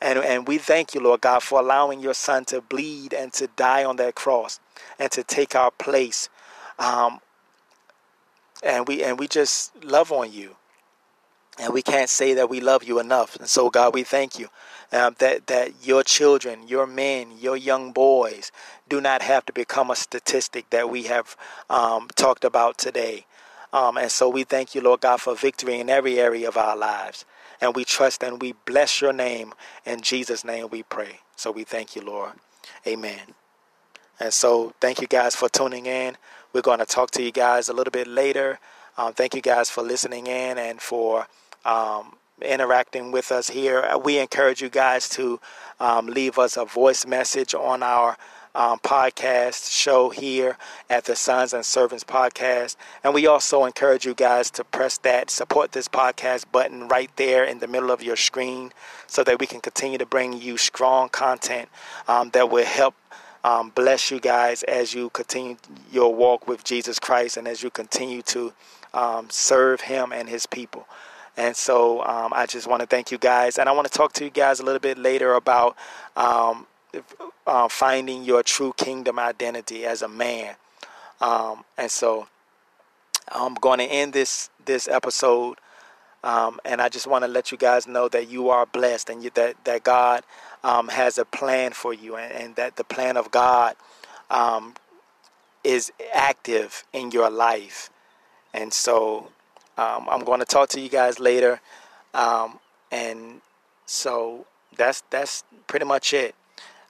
and 0.00 0.18
and 0.18 0.48
we 0.48 0.58
thank 0.58 0.94
you, 0.94 1.00
Lord 1.00 1.20
God, 1.20 1.42
for 1.42 1.60
allowing 1.60 2.00
your 2.00 2.14
Son 2.14 2.44
to 2.46 2.60
bleed 2.60 3.12
and 3.14 3.32
to 3.34 3.46
die 3.56 3.84
on 3.84 3.96
that 3.96 4.14
cross, 4.14 4.60
and 4.98 5.10
to 5.12 5.22
take 5.22 5.54
our 5.54 5.70
place, 5.70 6.28
um, 6.78 7.20
and 8.62 8.88
we 8.88 9.02
and 9.02 9.18
we 9.18 9.28
just 9.28 9.84
love 9.84 10.10
on 10.10 10.32
you. 10.32 10.56
And 11.60 11.74
we 11.74 11.82
can't 11.82 12.08
say 12.08 12.32
that 12.34 12.48
we 12.48 12.60
love 12.60 12.84
you 12.84 12.98
enough. 12.98 13.36
And 13.36 13.46
so, 13.48 13.68
God, 13.68 13.92
we 13.92 14.02
thank 14.02 14.38
you 14.38 14.48
um, 14.92 15.14
that, 15.18 15.46
that 15.48 15.86
your 15.86 16.02
children, 16.02 16.66
your 16.66 16.86
men, 16.86 17.32
your 17.38 17.56
young 17.56 17.92
boys 17.92 18.50
do 18.88 18.98
not 19.00 19.20
have 19.20 19.44
to 19.46 19.52
become 19.52 19.90
a 19.90 19.96
statistic 19.96 20.70
that 20.70 20.88
we 20.88 21.02
have 21.04 21.36
um, 21.68 22.08
talked 22.16 22.44
about 22.44 22.78
today. 22.78 23.26
Um, 23.74 23.98
and 23.98 24.10
so 24.10 24.28
we 24.28 24.44
thank 24.44 24.74
you, 24.74 24.80
Lord 24.80 25.02
God, 25.02 25.20
for 25.20 25.36
victory 25.36 25.78
in 25.78 25.90
every 25.90 26.18
area 26.18 26.48
of 26.48 26.56
our 26.56 26.76
lives. 26.76 27.26
And 27.60 27.76
we 27.76 27.84
trust 27.84 28.22
and 28.22 28.40
we 28.40 28.54
bless 28.64 29.02
your 29.02 29.12
name. 29.12 29.52
In 29.84 30.00
Jesus' 30.00 30.44
name 30.44 30.68
we 30.70 30.82
pray. 30.82 31.20
So 31.36 31.50
we 31.50 31.64
thank 31.64 31.94
you, 31.94 32.02
Lord. 32.02 32.32
Amen. 32.86 33.34
And 34.18 34.32
so 34.32 34.72
thank 34.80 35.00
you 35.00 35.06
guys 35.06 35.36
for 35.36 35.50
tuning 35.50 35.86
in. 35.86 36.16
We're 36.54 36.62
going 36.62 36.78
to 36.78 36.86
talk 36.86 37.10
to 37.12 37.22
you 37.22 37.32
guys 37.32 37.68
a 37.68 37.74
little 37.74 37.90
bit 37.92 38.06
later. 38.06 38.58
Um, 38.96 39.12
thank 39.12 39.34
you 39.34 39.40
guys 39.40 39.70
for 39.70 39.82
listening 39.82 40.26
in 40.26 40.58
and 40.58 40.80
for 40.80 41.26
um, 41.64 42.16
interacting 42.42 43.12
with 43.12 43.32
us 43.32 43.50
here. 43.50 43.86
We 44.02 44.18
encourage 44.18 44.62
you 44.62 44.68
guys 44.68 45.08
to 45.10 45.40
um, 45.78 46.06
leave 46.06 46.38
us 46.38 46.56
a 46.56 46.64
voice 46.64 47.06
message 47.06 47.54
on 47.54 47.82
our 47.82 48.16
um, 48.54 48.78
podcast 48.80 49.70
show 49.70 50.10
here 50.10 50.56
at 50.88 51.04
the 51.04 51.14
Sons 51.14 51.52
and 51.52 51.64
Servants 51.64 52.04
podcast. 52.04 52.76
And 53.04 53.14
we 53.14 53.26
also 53.26 53.64
encourage 53.64 54.04
you 54.04 54.14
guys 54.14 54.50
to 54.52 54.64
press 54.64 54.98
that 54.98 55.30
support 55.30 55.72
this 55.72 55.88
podcast 55.88 56.46
button 56.50 56.88
right 56.88 57.10
there 57.16 57.44
in 57.44 57.60
the 57.60 57.68
middle 57.68 57.90
of 57.90 58.02
your 58.02 58.16
screen 58.16 58.72
so 59.06 59.22
that 59.24 59.38
we 59.38 59.46
can 59.46 59.60
continue 59.60 59.98
to 59.98 60.06
bring 60.06 60.32
you 60.32 60.56
strong 60.56 61.08
content 61.08 61.68
um, 62.08 62.30
that 62.30 62.50
will 62.50 62.64
help. 62.64 62.94
Um, 63.42 63.70
bless 63.70 64.10
you 64.10 64.20
guys 64.20 64.62
as 64.64 64.92
you 64.92 65.08
continue 65.08 65.56
your 65.90 66.14
walk 66.14 66.46
with 66.46 66.62
Jesus 66.62 66.98
Christ 66.98 67.38
and 67.38 67.48
as 67.48 67.62
you 67.62 67.70
continue 67.70 68.20
to 68.22 68.52
um, 68.92 69.30
serve 69.30 69.80
Him 69.80 70.12
and 70.12 70.28
His 70.28 70.44
people. 70.44 70.86
And 71.40 71.56
so 71.56 72.04
um, 72.04 72.34
I 72.34 72.44
just 72.44 72.66
want 72.66 72.80
to 72.80 72.86
thank 72.86 73.10
you 73.10 73.16
guys. 73.16 73.56
And 73.56 73.66
I 73.66 73.72
want 73.72 73.90
to 73.90 73.92
talk 73.92 74.12
to 74.14 74.24
you 74.24 74.30
guys 74.30 74.60
a 74.60 74.62
little 74.62 74.78
bit 74.78 74.98
later 74.98 75.32
about 75.32 75.74
um, 76.14 76.66
uh, 77.46 77.66
finding 77.66 78.24
your 78.24 78.42
true 78.42 78.74
kingdom 78.76 79.18
identity 79.18 79.86
as 79.86 80.02
a 80.02 80.08
man. 80.08 80.54
Um, 81.18 81.64
and 81.78 81.90
so 81.90 82.28
I'm 83.32 83.54
going 83.54 83.78
to 83.78 83.86
end 83.86 84.12
this 84.12 84.50
this 84.66 84.86
episode, 84.86 85.56
um, 86.22 86.60
and 86.66 86.82
I 86.82 86.90
just 86.90 87.06
want 87.06 87.24
to 87.24 87.28
let 87.28 87.50
you 87.50 87.56
guys 87.56 87.86
know 87.86 88.06
that 88.08 88.28
you 88.28 88.50
are 88.50 88.66
blessed 88.66 89.08
and 89.08 89.24
you, 89.24 89.30
that 89.30 89.64
that 89.64 89.82
God 89.82 90.24
um, 90.62 90.88
has 90.88 91.16
a 91.16 91.24
plan 91.24 91.72
for 91.72 91.94
you, 91.94 92.16
and, 92.16 92.32
and, 92.32 92.56
that 92.56 92.76
the 92.76 92.84
plan 92.84 93.16
of 93.16 93.30
God 93.30 93.76
um, 94.28 94.74
is 95.64 95.90
active 96.12 96.84
in 96.92 97.12
your 97.12 97.30
life. 97.30 97.88
And 98.52 98.74
so 98.74 99.30
um, 99.80 100.06
I'm 100.10 100.24
going 100.24 100.40
to 100.40 100.44
talk 100.44 100.68
to 100.70 100.80
you 100.80 100.90
guys 100.90 101.18
later, 101.18 101.58
um, 102.12 102.58
and 102.92 103.40
so 103.86 104.46
that's 104.76 105.02
that's 105.08 105.42
pretty 105.68 105.86
much 105.86 106.12
it. 106.12 106.34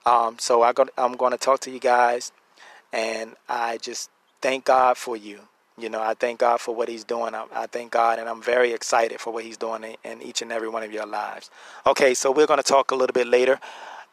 Um, 0.05 0.39
so 0.41 0.63
I 0.63 0.73
got, 0.73 0.89
I'm 0.99 1.13
going 1.13 1.31
to 1.31 1.39
talk 1.39 1.61
to 1.61 1.71
you 1.71 1.79
guys, 1.79 2.33
and 2.93 3.37
I 3.49 3.77
just 3.77 4.11
thank 4.41 4.65
God 4.65 4.97
for 4.97 5.17
you. 5.17 5.39
You 5.79 5.89
know, 5.89 6.03
I 6.03 6.15
thank 6.15 6.41
God 6.41 6.61
for 6.61 6.75
what 6.75 6.89
He's 6.89 7.05
doing. 7.05 7.33
I, 7.33 7.47
I 7.55 7.67
thank 7.67 7.93
God, 7.93 8.19
and 8.19 8.29
I'm 8.29 8.43
very 8.43 8.73
excited 8.73 9.21
for 9.21 9.33
what 9.33 9.45
He's 9.45 9.57
doing 9.57 9.85
in, 9.85 9.97
in 10.11 10.23
each 10.23 10.43
and 10.43 10.51
every 10.51 10.69
one 10.69 10.83
of 10.83 10.93
your 10.93 11.07
lives. 11.07 11.49
Okay, 11.87 12.13
so 12.15 12.33
we're 12.33 12.49
going 12.49 12.63
to 12.63 12.69
talk 12.69 12.91
a 12.91 12.97
little 12.97 13.15
bit 13.15 13.29
later, 13.29 13.61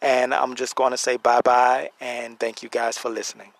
and 0.03 0.35
I'm 0.35 0.53
just 0.53 0.75
going 0.75 0.91
to 0.91 0.97
say 0.97 1.17
bye 1.17 1.41
bye, 1.41 1.89
and 1.99 2.39
thank 2.39 2.61
you 2.61 2.69
guys 2.69 2.95
for 2.95 3.09
listening. 3.09 3.56